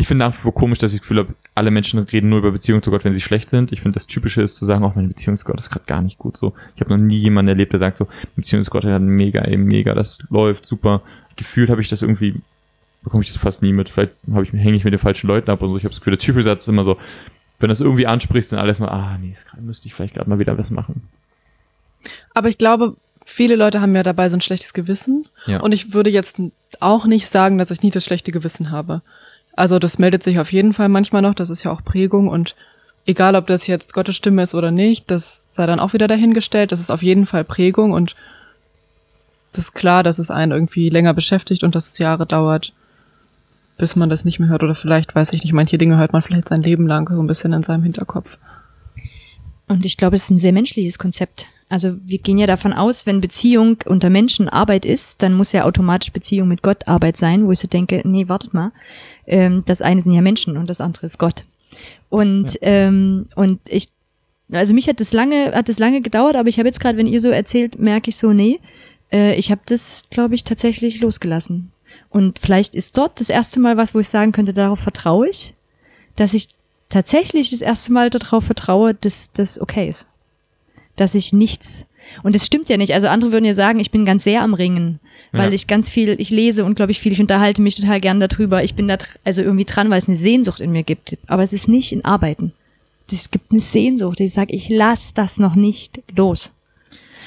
[0.00, 2.38] ich finde nach wie vor komisch, dass ich das Gefühl habe, alle Menschen reden nur
[2.38, 3.70] über Beziehungen zu Gott, wenn sie schlecht sind.
[3.70, 6.00] Ich finde, das Typische ist zu sagen, auch meine Beziehung zu Gott ist gerade gar
[6.00, 6.54] nicht gut so.
[6.74, 9.58] Ich habe noch nie jemanden erlebt, der sagt so, Beziehung zu Gott hat mega, ey,
[9.58, 11.02] mega, das läuft super.
[11.36, 12.40] Gefühlt habe ich das irgendwie,
[13.02, 13.90] bekomme ich das fast nie mit.
[13.90, 15.76] Vielleicht habe ich, hänge ich mit den falschen Leuten ab und so.
[15.76, 16.96] Ich habe das Gefühl, der typische Satz ist immer so,
[17.58, 20.30] wenn du das irgendwie ansprichst, dann alles mal, ah, nee, grad, müsste ich vielleicht gerade
[20.30, 21.02] mal wieder was machen.
[22.32, 22.96] Aber ich glaube,
[23.26, 25.26] viele Leute haben ja dabei so ein schlechtes Gewissen.
[25.44, 25.60] Ja.
[25.60, 26.40] Und ich würde jetzt
[26.80, 29.02] auch nicht sagen, dass ich nie das schlechte Gewissen habe.
[29.60, 32.56] Also das meldet sich auf jeden Fall manchmal noch, das ist ja auch Prägung und
[33.04, 36.72] egal ob das jetzt Gottes Stimme ist oder nicht, das sei dann auch wieder dahingestellt,
[36.72, 38.16] das ist auf jeden Fall Prägung und
[39.52, 42.72] das ist klar, dass es einen irgendwie länger beschäftigt und dass es Jahre dauert,
[43.76, 44.62] bis man das nicht mehr hört.
[44.62, 47.26] Oder vielleicht, weiß ich nicht, manche Dinge hört man vielleicht sein Leben lang so ein
[47.26, 48.38] bisschen in seinem Hinterkopf.
[49.68, 51.48] Und ich glaube, es ist ein sehr menschliches Konzept.
[51.70, 55.64] Also wir gehen ja davon aus, wenn Beziehung unter Menschen Arbeit ist, dann muss ja
[55.64, 58.72] automatisch Beziehung mit Gott Arbeit sein, wo ich so denke, nee, wartet mal,
[59.28, 61.44] ähm, das eine sind ja Menschen und das andere ist Gott.
[62.08, 62.58] Und, ja.
[62.62, 63.88] ähm, und ich,
[64.50, 67.06] also mich hat das lange, hat das lange gedauert, aber ich habe jetzt gerade, wenn
[67.06, 68.58] ihr so erzählt, merke ich so, nee,
[69.12, 71.70] äh, ich habe das, glaube ich, tatsächlich losgelassen.
[72.08, 75.54] Und vielleicht ist dort das erste Mal was, wo ich sagen könnte, darauf vertraue ich,
[76.16, 76.48] dass ich
[76.88, 80.08] tatsächlich das erste Mal darauf vertraue, dass das okay ist
[81.00, 81.86] dass ich nichts
[82.22, 82.92] und es stimmt ja nicht.
[82.92, 85.00] Also andere würden ja sagen, ich bin ganz sehr am Ringen,
[85.32, 85.54] weil ja.
[85.54, 88.64] ich ganz viel, ich lese unglaublich viel, ich unterhalte mich total gern darüber.
[88.64, 91.18] Ich bin da also irgendwie dran, weil es eine Sehnsucht in mir gibt.
[91.26, 92.52] Aber es ist nicht in Arbeiten.
[93.10, 96.52] Es gibt eine Sehnsucht, ich sage, ich lass das noch nicht los.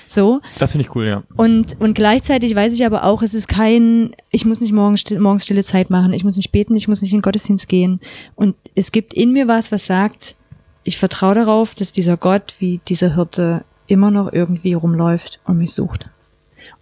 [0.07, 0.39] So.
[0.59, 1.23] Das finde ich cool, ja.
[1.35, 5.43] Und, und gleichzeitig weiß ich aber auch, es ist kein, ich muss nicht morgens, morgens
[5.43, 7.99] stille Zeit machen, ich muss nicht beten, ich muss nicht in den Gottesdienst gehen.
[8.35, 10.35] Und es gibt in mir was, was sagt,
[10.83, 15.73] ich vertraue darauf, dass dieser Gott wie dieser Hirte immer noch irgendwie rumläuft und mich
[15.73, 16.09] sucht.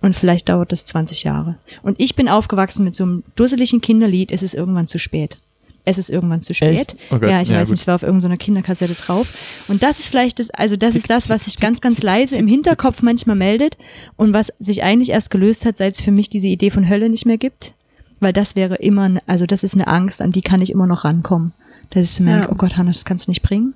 [0.01, 1.55] Und vielleicht dauert das 20 Jahre.
[1.83, 5.37] Und ich bin aufgewachsen mit so einem dusseligen Kinderlied, es ist irgendwann zu spät.
[5.83, 6.95] Es ist irgendwann zu spät.
[7.09, 7.71] Oh ja, ich ja, weiß gut.
[7.71, 9.33] nicht, es war auf irgendeiner Kinderkassette drauf.
[9.67, 12.47] Und das ist vielleicht das, also das ist das, was sich ganz, ganz leise im
[12.47, 13.77] Hinterkopf manchmal meldet
[14.15, 17.09] und was sich eigentlich erst gelöst hat, seit es für mich diese Idee von Hölle
[17.09, 17.73] nicht mehr gibt.
[18.19, 21.03] Weil das wäre immer, also das ist eine Angst, an die kann ich immer noch
[21.03, 21.53] rankommen.
[21.89, 22.51] Dass ich so merke, ja.
[22.51, 23.73] oh Gott, Hannah, das kannst du nicht bringen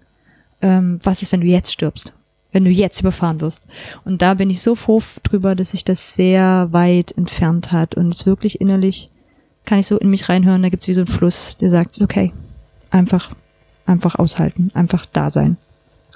[0.66, 2.12] ähm, was ist, wenn du jetzt stirbst?
[2.52, 3.64] Wenn du jetzt überfahren wirst.
[4.04, 8.08] Und da bin ich so froh drüber, dass sich das sehr weit entfernt hat und
[8.08, 9.12] es wirklich innerlich
[9.66, 12.00] kann ich so in mich reinhören, da gibt es wie so einen Fluss, der sagt,
[12.02, 12.32] okay,
[12.92, 13.36] einfach,
[13.86, 15.58] einfach aushalten, einfach da sein.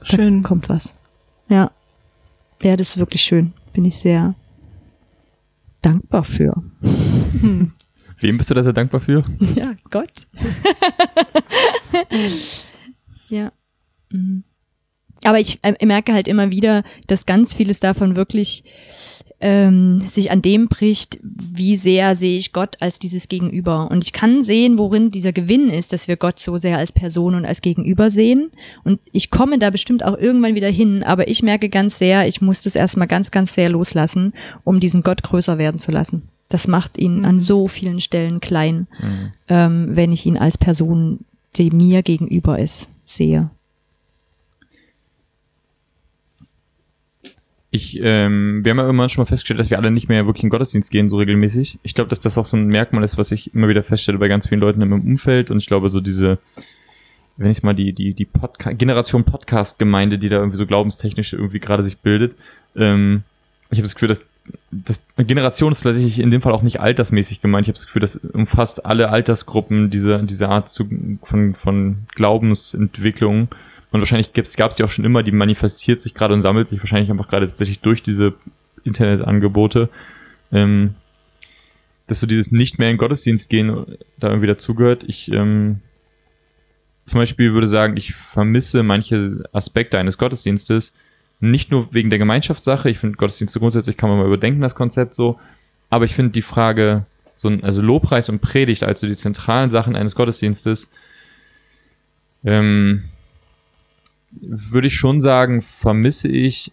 [0.04, 0.44] Schön.
[0.44, 0.94] Da kommt was.
[1.50, 1.72] Ja.
[2.62, 3.54] Ja, das ist wirklich schön.
[3.74, 4.36] Bin ich sehr
[5.82, 6.52] dankbar für.
[6.82, 7.74] Hm.
[8.20, 9.24] Wem bist du da sehr dankbar für?
[9.56, 10.28] Ja, Gott.
[13.30, 13.52] ja.
[14.10, 14.44] Mhm.
[15.24, 18.64] Aber ich äh, merke halt immer wieder, dass ganz vieles davon wirklich
[19.42, 23.90] ähm, sich an dem bricht, wie sehr sehe ich Gott als dieses Gegenüber.
[23.90, 27.36] Und ich kann sehen, worin dieser Gewinn ist, dass wir Gott so sehr als Person
[27.36, 28.52] und als Gegenüber sehen.
[28.84, 32.42] Und ich komme da bestimmt auch irgendwann wieder hin, aber ich merke ganz sehr, ich
[32.42, 34.34] muss das erstmal ganz, ganz sehr loslassen,
[34.64, 36.24] um diesen Gott größer werden zu lassen.
[36.50, 37.26] Das macht ihn mhm.
[37.26, 39.32] an so vielen Stellen klein, mhm.
[39.48, 41.20] ähm, wenn ich ihn als Person,
[41.56, 43.50] die mir gegenüber ist, sehe.
[47.72, 50.44] Ich, ähm, wir haben ja irgendwann schon mal festgestellt, dass wir alle nicht mehr wirklich
[50.44, 51.80] in Gottesdienst gehen, so regelmäßig.
[51.84, 54.28] Ich glaube, dass das auch so ein Merkmal ist, was ich immer wieder feststelle bei
[54.28, 55.52] ganz vielen Leuten in meinem Umfeld.
[55.52, 56.40] Und ich glaube, so diese,
[57.38, 61.60] wenn ich mal die, die, die Podca Generation Podcast-Gemeinde, die da irgendwie so glaubenstechnisch irgendwie
[61.60, 62.36] gerade sich bildet,
[62.76, 63.24] ähm,
[63.70, 64.24] ich habe das Gefühl, dass
[64.72, 67.66] das Generation ist tatsächlich in dem Fall auch nicht altersmäßig gemeint.
[67.66, 70.90] Ich habe das Gefühl, dass umfasst alle Altersgruppen diese, diese Art zu,
[71.22, 73.50] von, von Glaubensentwicklung
[73.92, 76.80] und wahrscheinlich gab es die auch schon immer, die manifestiert sich gerade und sammelt sich
[76.80, 78.34] wahrscheinlich einfach gerade tatsächlich durch diese
[78.84, 79.90] Internetangebote.
[80.52, 80.96] Ähm,
[82.10, 83.86] dass so dieses nicht mehr in Gottesdienst gehen
[84.18, 85.04] da irgendwie dazugehört.
[85.04, 85.80] Ich ähm,
[87.06, 90.96] zum Beispiel würde sagen, ich vermisse manche Aspekte eines Gottesdienstes,
[91.40, 95.14] nicht nur wegen der Gemeinschaftssache, ich finde Gottesdienste grundsätzlich kann man mal überdenken, das Konzept
[95.14, 95.40] so,
[95.90, 99.96] aber ich finde die Frage, so ein, also Lobpreis und Predigt, also die zentralen Sachen
[99.96, 100.90] eines Gottesdienstes,
[102.44, 103.06] ähm,
[104.32, 106.72] würde ich schon sagen, vermisse ich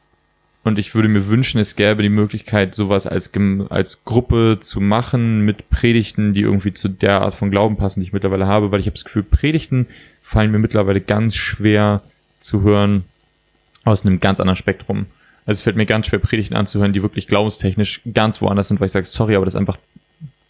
[0.65, 3.31] und ich würde mir wünschen, es gäbe die Möglichkeit, sowas als,
[3.69, 8.07] als Gruppe zu machen mit Predigten, die irgendwie zu der Art von Glauben passen, die
[8.07, 9.87] ich mittlerweile habe, weil ich habe das Gefühl, Predigten
[10.23, 12.03] fallen mir mittlerweile ganz schwer
[12.41, 13.05] zu hören
[13.85, 15.07] aus einem ganz anderen Spektrum.
[15.47, 18.87] Also es fällt mir ganz schwer, Predigten anzuhören, die wirklich glaubenstechnisch ganz woanders sind, weil
[18.87, 19.79] ich sage, sorry, aber das ist einfach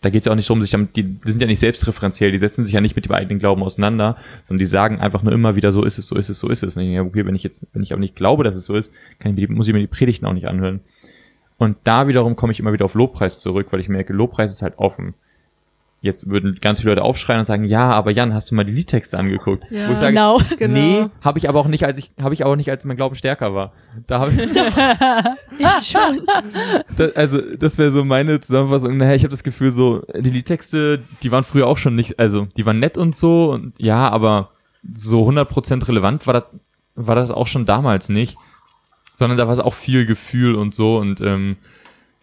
[0.03, 2.39] da geht es ja auch nicht darum, sich die, die sind ja nicht selbstreferenziell, die
[2.39, 5.57] setzen sich ja nicht mit dem eigenen Glauben auseinander, sondern die sagen einfach nur immer
[5.57, 6.77] wieder, so ist es, so ist es, so ist es.
[6.77, 8.77] Und ich denke, okay, wenn ich jetzt, wenn ich aber nicht glaube, dass es so
[8.77, 10.81] ist, kann ich mir die, muss ich mir die Predigten auch nicht anhören.
[11.59, 14.63] Und da wiederum komme ich immer wieder auf Lobpreis zurück, weil ich merke, Lobpreis ist
[14.63, 15.15] halt offen.
[16.03, 18.73] Jetzt würden ganz viele Leute aufschreien und sagen, ja, aber Jan, hast du mal die
[18.73, 19.65] Liedtexte angeguckt?
[19.71, 20.39] Ja, Wo ich sage, genau.
[20.69, 23.17] nee, habe ich aber auch nicht, als ich, habe ich aber nicht, als mein Glauben
[23.17, 23.73] stärker war.
[24.07, 24.39] Da habe ich,
[25.59, 26.27] ich schon.
[26.97, 28.97] Das, also das wäre so meine Zusammenfassung.
[28.99, 32.47] Naja, ich habe das Gefühl, so die Liedtexte, die waren früher auch schon nicht, also
[32.57, 34.51] die waren nett und so und ja, aber
[34.95, 36.45] so 100% relevant war das,
[36.95, 38.37] war das auch schon damals nicht,
[39.15, 41.57] sondern da war es auch viel Gefühl und so und ähm,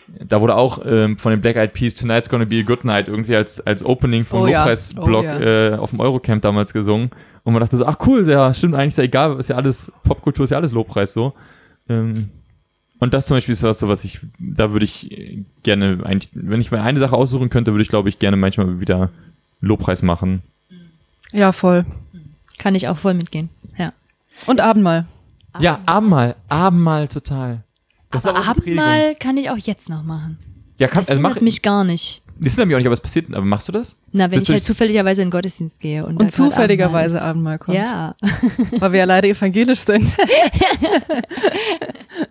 [0.07, 3.07] da wurde auch ähm, von den Black Eyed Peas Tonight's Gonna Be a Good Night
[3.07, 5.37] irgendwie als, als Opening vom oh, Lobpreis-Blog ja.
[5.37, 5.69] oh, ja.
[5.69, 7.11] äh, auf dem Eurocamp damals gesungen.
[7.43, 9.91] Und man dachte so, ach cool, ja, stimmt, eigentlich ist ja egal, ist ja alles,
[10.03, 11.33] Popkultur ist ja alles Lobpreis so.
[11.89, 12.29] Ähm,
[12.99, 16.61] und das zum Beispiel ist was, so was ich, da würde ich gerne eigentlich, wenn
[16.61, 19.09] ich mir eine Sache aussuchen könnte, würde ich glaube ich gerne manchmal wieder
[19.59, 20.41] Lobpreis machen.
[21.33, 21.85] Ja, voll.
[22.59, 23.49] Kann ich auch voll mitgehen.
[23.77, 23.91] Ja.
[24.45, 25.05] Und Abendmahl.
[25.59, 27.63] Ja, Abendmahl, Abendmahl total.
[28.13, 28.47] Das aber.
[28.47, 30.37] Abendmahl kann ich auch jetzt noch machen.
[30.79, 32.23] Ja, kann, Das also mach, mich gar nicht.
[32.39, 33.95] das hindert mich auch nicht, aber es passiert, aber machst du das?
[34.11, 36.03] Na, wenn Sitzt ich du halt zufälligerweise in den Gottesdienst gehe.
[36.05, 37.77] Und, Und zufälligerweise Abendmahl Abendmahl kommt.
[37.77, 38.15] Ja.
[38.79, 40.15] Weil wir ja leider evangelisch sind.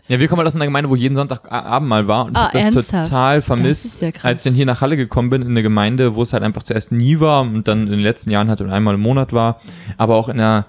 [0.08, 2.44] Ja, wir kommen halt aus einer Gemeinde, wo jeden Sonntag Abendmahl war und ich Ah,
[2.46, 3.08] hab das ernsthaft?
[3.08, 4.24] total Das vermisst, ist ja krass.
[4.24, 6.62] als ich dann hier nach Halle gekommen bin, in eine Gemeinde, wo es halt einfach
[6.62, 9.60] zuerst nie war und dann in den letzten Jahren halt einmal im Monat war,
[9.96, 10.66] aber auch in einer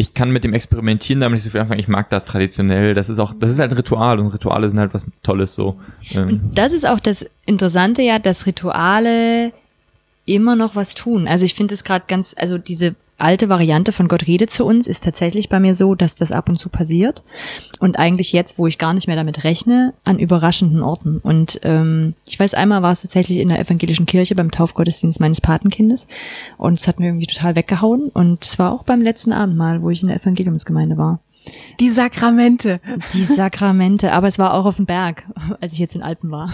[0.00, 1.78] ich kann mit dem Experimentieren damit nicht so viel anfangen.
[1.78, 2.94] Ich mag das traditionell.
[2.94, 5.78] Das ist auch, das ist halt Ritual und Rituale sind halt was Tolles so.
[6.12, 9.52] Ähm, Das ist auch das Interessante ja, dass Rituale
[10.24, 11.28] immer noch was tun.
[11.28, 14.86] Also ich finde es gerade ganz, also diese alte Variante von Gott redet zu uns
[14.86, 17.22] ist tatsächlich bei mir so, dass das ab und zu passiert.
[17.78, 21.18] Und eigentlich jetzt, wo ich gar nicht mehr damit rechne, an überraschenden Orten.
[21.18, 25.40] Und ähm, ich weiß, einmal war es tatsächlich in der evangelischen Kirche beim Taufgottesdienst meines
[25.40, 26.06] Patenkindes.
[26.58, 28.08] Und es hat mir irgendwie total weggehauen.
[28.12, 31.20] Und es war auch beim letzten Abendmahl, wo ich in der Evangeliumsgemeinde war.
[31.80, 32.80] Die Sakramente.
[33.14, 35.24] Die Sakramente, aber es war auch auf dem Berg,
[35.60, 36.50] als ich jetzt in Alpen war.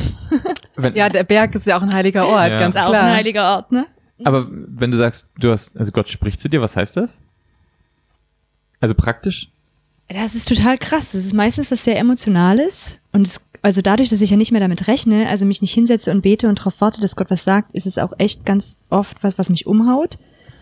[0.76, 2.60] wenn, Ja, der Berg ist ja auch ein heiliger Ort, Ja.
[2.60, 3.02] ganz Ist auch klar.
[3.02, 3.86] ein heiliger Ort, ne?
[4.24, 7.20] Aber wenn du sagst, du hast, also Gott spricht zu dir, was heißt das?
[8.80, 9.48] Also praktisch?
[10.08, 11.12] Das ist total krass.
[11.12, 12.98] Das ist meistens was sehr Emotionales.
[13.12, 16.10] Und es, also dadurch, dass ich ja nicht mehr damit rechne, also mich nicht hinsetze
[16.12, 19.22] und bete und darauf warte, dass Gott was sagt, ist es auch echt ganz oft
[19.22, 20.18] was, was mich umhaut.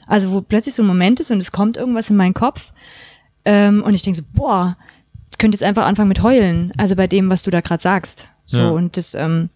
[0.07, 2.73] Also wo plötzlich so ein Moment ist und es kommt irgendwas in meinen Kopf.
[3.45, 4.77] Ähm, und ich denke so, boah,
[5.31, 6.73] ich könnte jetzt einfach anfangen mit heulen.
[6.77, 8.29] Also bei dem, was du da gerade sagst.
[8.47, 8.69] So, Ja.
[8.71, 9.51] und das, ähm,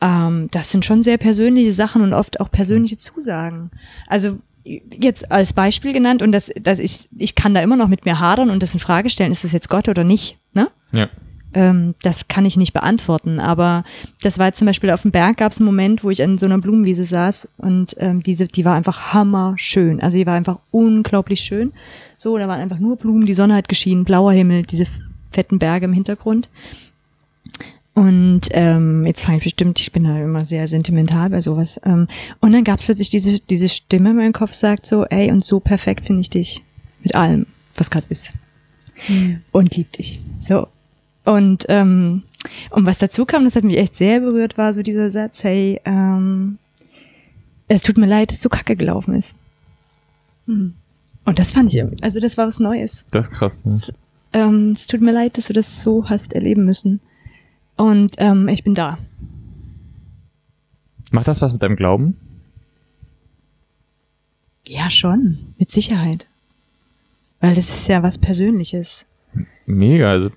[0.00, 3.70] ähm, das sind schon sehr persönliche Sachen und oft auch persönliche Zusagen.
[4.06, 8.04] Also jetzt als Beispiel genannt und das, das ich, ich kann da immer noch mit
[8.04, 10.68] mir hadern und das in Frage stellen, ist das jetzt Gott oder nicht, ne?
[10.92, 11.08] Ja.
[11.54, 13.84] Ähm, das kann ich nicht beantworten, aber
[14.22, 16.36] das war jetzt zum Beispiel auf dem Berg gab es einen Moment, wo ich an
[16.36, 20.00] so einer Blumenwiese saß und ähm, diese, die war einfach hammerschön.
[20.00, 21.72] Also die war einfach unglaublich schön.
[22.18, 24.86] So, da waren einfach nur Blumen, die Sonne hat geschienen, blauer Himmel, diese
[25.30, 26.48] fetten Berge im Hintergrund.
[27.96, 31.80] Und ähm, jetzt fange ich bestimmt, ich bin da immer sehr sentimental bei sowas.
[31.82, 32.08] Ähm,
[32.40, 35.42] und dann gab es plötzlich diese, diese Stimme in meinem Kopf, sagt so, ey, und
[35.42, 36.62] so perfekt finde ich dich.
[37.02, 38.34] Mit allem, was gerade ist.
[39.50, 40.20] Und lieb dich.
[40.46, 40.68] So.
[41.24, 42.22] Und, ähm,
[42.70, 45.80] und was dazu kam, das hat mich echt sehr berührt, war so dieser Satz, hey,
[45.86, 46.58] ähm,
[47.68, 49.34] es tut mir leid, dass so kacke gelaufen ist.
[51.24, 53.06] Und das fand ich, irgendwie- also das war was Neues.
[53.10, 53.64] Das ist krass.
[53.64, 53.80] Ne?
[54.34, 57.00] Ähm, es tut mir leid, dass du das so hast erleben müssen.
[57.76, 58.98] Und ähm, ich bin da.
[61.10, 62.16] Macht das was mit deinem Glauben?
[64.66, 65.54] Ja, schon.
[65.58, 66.26] Mit Sicherheit.
[67.40, 69.06] Weil das ist ja was Persönliches.
[69.66, 70.30] Mega, also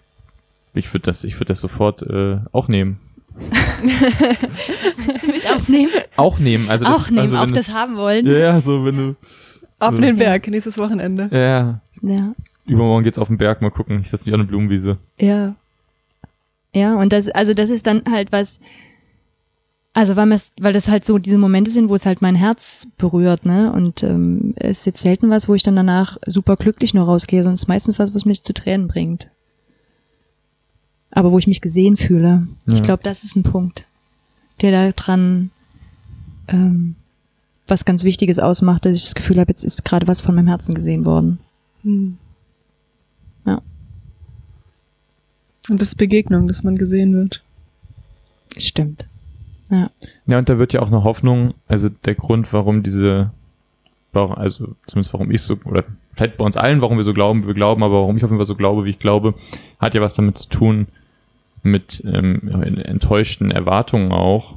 [0.73, 2.99] ich würde das, ich würde das sofort äh, auch nehmen.
[5.27, 5.91] mit aufnehmen?
[6.17, 8.25] Auch nehmen, also das, auch nehmen, also auch das haben wollen.
[8.25, 9.15] Du, ja, so wenn du,
[9.79, 10.01] Auf So.
[10.01, 11.29] den Berg, nächstes Wochenende.
[11.31, 12.33] ja, ja, Ja.
[12.65, 13.99] übermorgen geht's auf den Berg, mal gucken.
[14.01, 14.97] Ich setze mich auf eine Blumenwiese.
[15.17, 15.55] Ja.
[16.73, 18.59] Ja, und das, also das ist dann halt was,
[19.93, 23.45] also weil, weil das halt so diese Momente sind, wo es halt mein Herz berührt,
[23.45, 23.71] ne?
[23.73, 27.43] Und ähm, es ist jetzt selten was, wo ich dann danach super glücklich nur rausgehe,
[27.43, 29.31] sonst meistens was, was mich zu Tränen bringt.
[31.11, 32.47] Aber wo ich mich gesehen fühle.
[32.67, 32.81] Ich Ja.
[32.81, 33.83] glaube, das ist ein Punkt,
[34.61, 35.49] der da dran
[36.47, 36.95] ähm,
[37.67, 40.47] was ganz Wichtiges ausmacht, dass ich das Gefühl habe, jetzt ist gerade was von meinem
[40.47, 41.39] Herzen gesehen worden.
[41.83, 42.17] Hm.
[43.45, 43.61] Ja.
[45.69, 47.43] Und das ist Begegnung, dass man gesehen wird.
[48.57, 49.05] Stimmt.
[49.69, 49.91] Ja.
[50.25, 53.31] Ja, und da wird ja auch eine Hoffnung, also der Grund, warum diese,
[54.13, 57.47] also zumindest warum ich so, oder vielleicht bei uns allen, warum wir so glauben, wie
[57.47, 59.35] wir glauben, aber warum ich auf jeden Fall so glaube, wie ich glaube,
[59.79, 60.87] hat ja was damit zu tun,
[61.61, 62.49] mit ähm,
[62.83, 64.55] enttäuschten Erwartungen auch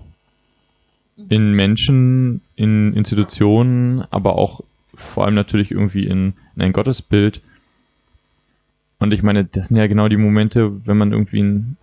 [1.28, 4.60] in Menschen, in Institutionen, aber auch
[4.94, 7.40] vor allem natürlich irgendwie in, in ein Gottesbild.
[9.02, 11.76] Und ich meine, das sind ja genau die Momente, wenn man irgendwie ein,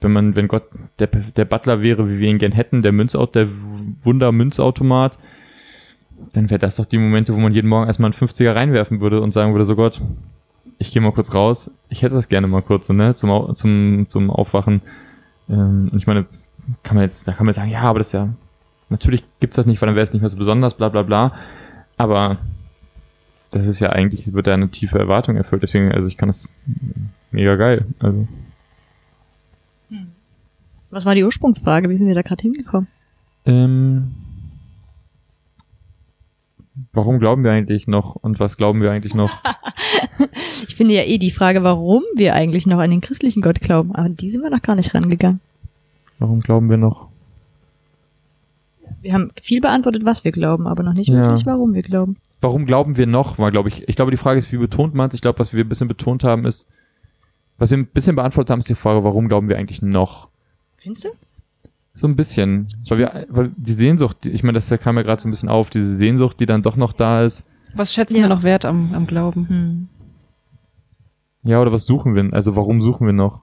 [0.00, 0.64] wenn man, wenn Gott
[0.98, 3.48] der, der Butler wäre, wie wir ihn gern hätten, der Münzaut, der
[4.02, 5.18] Wunder-Münzautomat,
[6.32, 9.20] dann wäre das doch die Momente, wo man jeden Morgen erstmal einen 50er reinwerfen würde
[9.20, 10.00] und sagen würde, so Gott,
[10.78, 14.30] ich gehe mal kurz raus, ich hätte das gerne mal kurz, ne, zum, zum, zum
[14.30, 14.80] Aufwachen.
[15.50, 16.24] Ähm, und ich meine,
[16.82, 18.30] kann man jetzt, da kann man sagen, ja, aber das ist ja,
[18.88, 21.34] natürlich gibt's das nicht, weil dann wäre es nicht mehr so besonders, bla bla bla.
[21.98, 22.38] Aber
[23.52, 26.56] das ist ja eigentlich, wird da eine tiefe Erwartung erfüllt, deswegen, also ich kann das
[27.30, 27.86] mega geil.
[28.00, 28.26] Also.
[30.90, 31.88] Was war die Ursprungsfrage?
[31.88, 32.86] Wie sind wir da gerade hingekommen?
[33.46, 34.12] Ähm,
[36.92, 39.30] warum glauben wir eigentlich noch und was glauben wir eigentlich noch?
[40.66, 43.94] Ich finde ja eh die Frage, warum wir eigentlich noch an den christlichen Gott glauben,
[43.94, 45.40] aber die sind wir noch gar nicht rangegangen.
[46.18, 47.08] Warum glauben wir noch?
[49.00, 51.16] Wir haben viel beantwortet, was wir glauben, aber noch nicht Ja.
[51.16, 52.16] wirklich, warum wir glauben.
[52.42, 53.38] Warum glauben wir noch?
[53.38, 53.88] War, glaube ich.
[53.88, 55.14] Ich glaube, die Frage ist, wie betont man es?
[55.14, 56.68] Ich glaube, was wir ein bisschen betont haben, ist,
[57.56, 60.28] was wir ein bisschen beantwortet haben, ist die Frage, warum glauben wir eigentlich noch?
[60.76, 61.08] Findest du?
[61.94, 62.66] So ein bisschen.
[62.88, 65.70] Weil wir, weil die Sehnsucht, ich meine, das kam ja gerade so ein bisschen auf,
[65.70, 67.44] diese Sehnsucht, die dann doch noch da ist.
[67.74, 68.22] Was schätzen Ja.
[68.22, 69.48] wir noch wert am, am Glauben?
[69.48, 69.88] Hm.
[71.44, 72.32] Ja, oder was suchen wir?
[72.32, 73.42] Also warum suchen wir noch?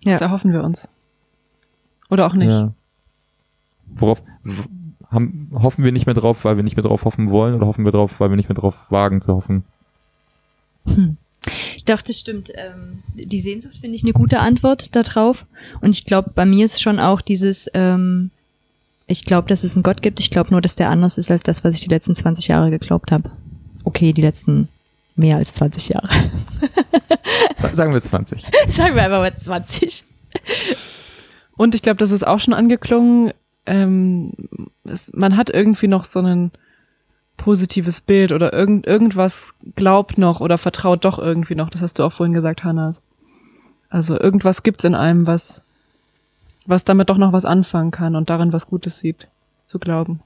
[0.00, 0.12] Ja.
[0.12, 0.88] Das erhoffen wir uns.
[2.08, 2.50] Oder auch nicht.
[2.50, 2.72] Ja.
[3.96, 4.22] Worauf
[5.14, 7.84] haben, hoffen wir nicht mehr drauf, weil wir nicht mehr drauf hoffen wollen, oder hoffen
[7.84, 9.64] wir drauf, weil wir nicht mehr drauf wagen zu hoffen?
[10.86, 11.16] Hm.
[11.86, 12.50] Doch, das stimmt.
[12.54, 15.44] Ähm, die Sehnsucht finde ich eine gute Antwort darauf.
[15.82, 18.30] Und ich glaube, bei mir ist schon auch dieses, ähm,
[19.06, 20.20] ich glaube, dass es einen Gott gibt.
[20.20, 22.70] Ich glaube nur, dass der anders ist als das, was ich die letzten 20 Jahre
[22.70, 23.30] geglaubt habe.
[23.84, 24.68] Okay, die letzten
[25.16, 26.08] mehr als 20 Jahre.
[27.58, 28.46] Sa- Sagen wir 20.
[28.70, 30.04] Sagen wir einfach mal 20.
[31.56, 33.32] Und ich glaube, das ist auch schon angeklungen.
[33.66, 34.32] Ähm,
[34.84, 36.50] es, man hat irgendwie noch so ein
[37.36, 41.70] positives Bild oder irgend, irgendwas glaubt noch oder vertraut doch irgendwie noch.
[41.70, 43.02] Das hast du auch vorhin gesagt, Hannas.
[43.88, 45.62] Also irgendwas gibt's in einem, was,
[46.66, 49.28] was damit doch noch was anfangen kann und darin was Gutes sieht,
[49.66, 50.20] zu glauben.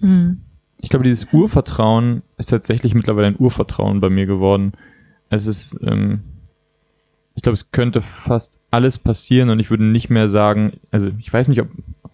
[0.00, 0.40] Hm.
[0.80, 4.72] Ich glaube, dieses Urvertrauen ist tatsächlich mittlerweile ein Urvertrauen bei mir geworden.
[5.28, 6.20] Es ist, ähm,
[7.34, 11.32] ich glaube, es könnte fast alles passieren und ich würde nicht mehr sagen, also ich
[11.32, 11.68] weiß nicht, ob,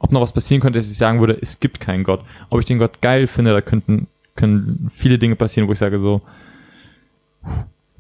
[0.05, 2.21] ob noch was passieren könnte, dass ich sagen würde, es gibt keinen Gott.
[2.51, 5.99] Ob ich den Gott geil finde, da könnten, können viele Dinge passieren, wo ich sage
[5.99, 6.21] so,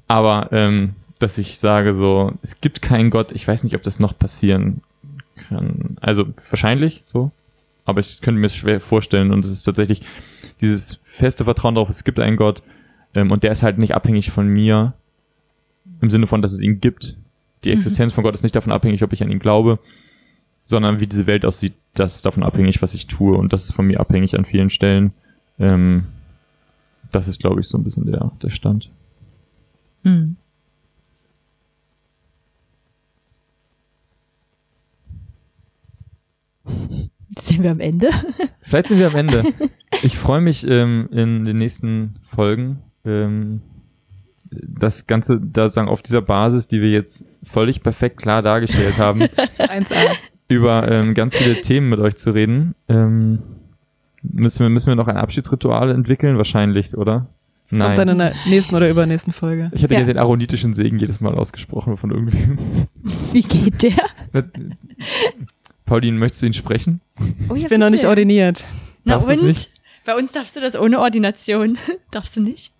[0.06, 4.00] aber ähm, dass ich sage so, es gibt keinen Gott, ich weiß nicht, ob das
[4.00, 4.82] noch passieren
[5.48, 5.96] kann.
[6.02, 7.30] Also wahrscheinlich so,
[7.86, 10.02] aber ich könnte mir es schwer vorstellen und es ist tatsächlich
[10.60, 12.62] dieses feste Vertrauen darauf, es gibt einen Gott
[13.14, 14.92] ähm, und der ist halt nicht abhängig von mir
[16.02, 17.16] im Sinne von, dass es ihn gibt.
[17.64, 17.76] Die Mhm.
[17.76, 19.78] Existenz von Gott ist nicht davon abhängig, ob ich an ihn glaube,
[20.64, 23.72] sondern wie diese Welt aussieht, das ist davon abhängig, was ich tue und das ist
[23.72, 25.12] von mir abhängig an vielen Stellen.
[25.58, 26.04] Ähm,
[27.12, 28.90] das ist, glaube ich, so ein bisschen der, der Stand.
[30.02, 30.36] Hm.
[37.40, 38.10] Sind wir am Ende?
[38.62, 39.42] Vielleicht sind wir am Ende.
[40.02, 43.62] Ich freue mich ähm, in den nächsten Folgen ähm,
[44.50, 49.22] das Ganze da sagen auf dieser Basis, die wir jetzt völlig perfekt klar dargestellt haben,
[49.58, 50.16] 1a.
[50.54, 52.74] Über ähm, ganz viele Themen mit euch zu reden.
[52.88, 53.38] Ähm,
[54.22, 57.26] müssen wir müssen wir noch ein Abschiedsritual entwickeln wahrscheinlich, oder?
[57.70, 59.70] Das kommt dann in der nächsten oder übernächsten Folge.
[59.74, 60.02] Ich hätte Ja.
[60.04, 62.58] den aronitischen Segen jedes Mal ausgesprochen von irgendwem.
[63.32, 64.44] Wie geht der?
[65.86, 67.00] Pauline, möchtest du ihn sprechen?
[67.48, 68.64] Oh, Ich bin noch nicht ordiniert.
[69.04, 69.42] Na Darfst und?
[69.44, 69.70] nicht?
[70.04, 71.78] Bei uns darfst du das ohne Ordination.
[72.10, 72.72] darfst du nicht?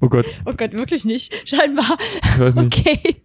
[0.00, 1.48] Oh Gott, Oh Gott, wirklich nicht.
[1.48, 1.96] Scheinbar.
[2.34, 2.78] ich weiß nicht.
[2.86, 3.16] Okay.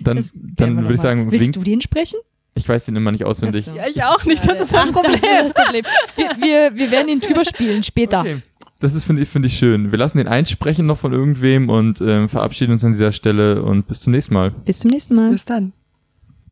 [0.00, 1.54] Dann, Das dann würde ich sagen, Willst wink.
[1.54, 2.18] du den sprechen?
[2.60, 3.64] Ich weiß den immer nicht auswendig.
[3.64, 3.74] So.
[3.74, 5.84] Ja, ich auch nicht, das ist mein Ach, Das ist das Problem.
[6.16, 8.20] Wir, wir, wir werden ihn drüber spielen später.
[8.20, 8.42] Okay.
[8.80, 9.92] Das ist, finde ich, finde ich schön.
[9.92, 13.86] Wir lassen den einsprechen noch von irgendwem und ähm, verabschieden uns an dieser Stelle und
[13.86, 14.50] bis zum nächsten Mal.
[14.50, 15.32] Bis zum nächsten Mal.
[15.32, 15.72] Bis dann.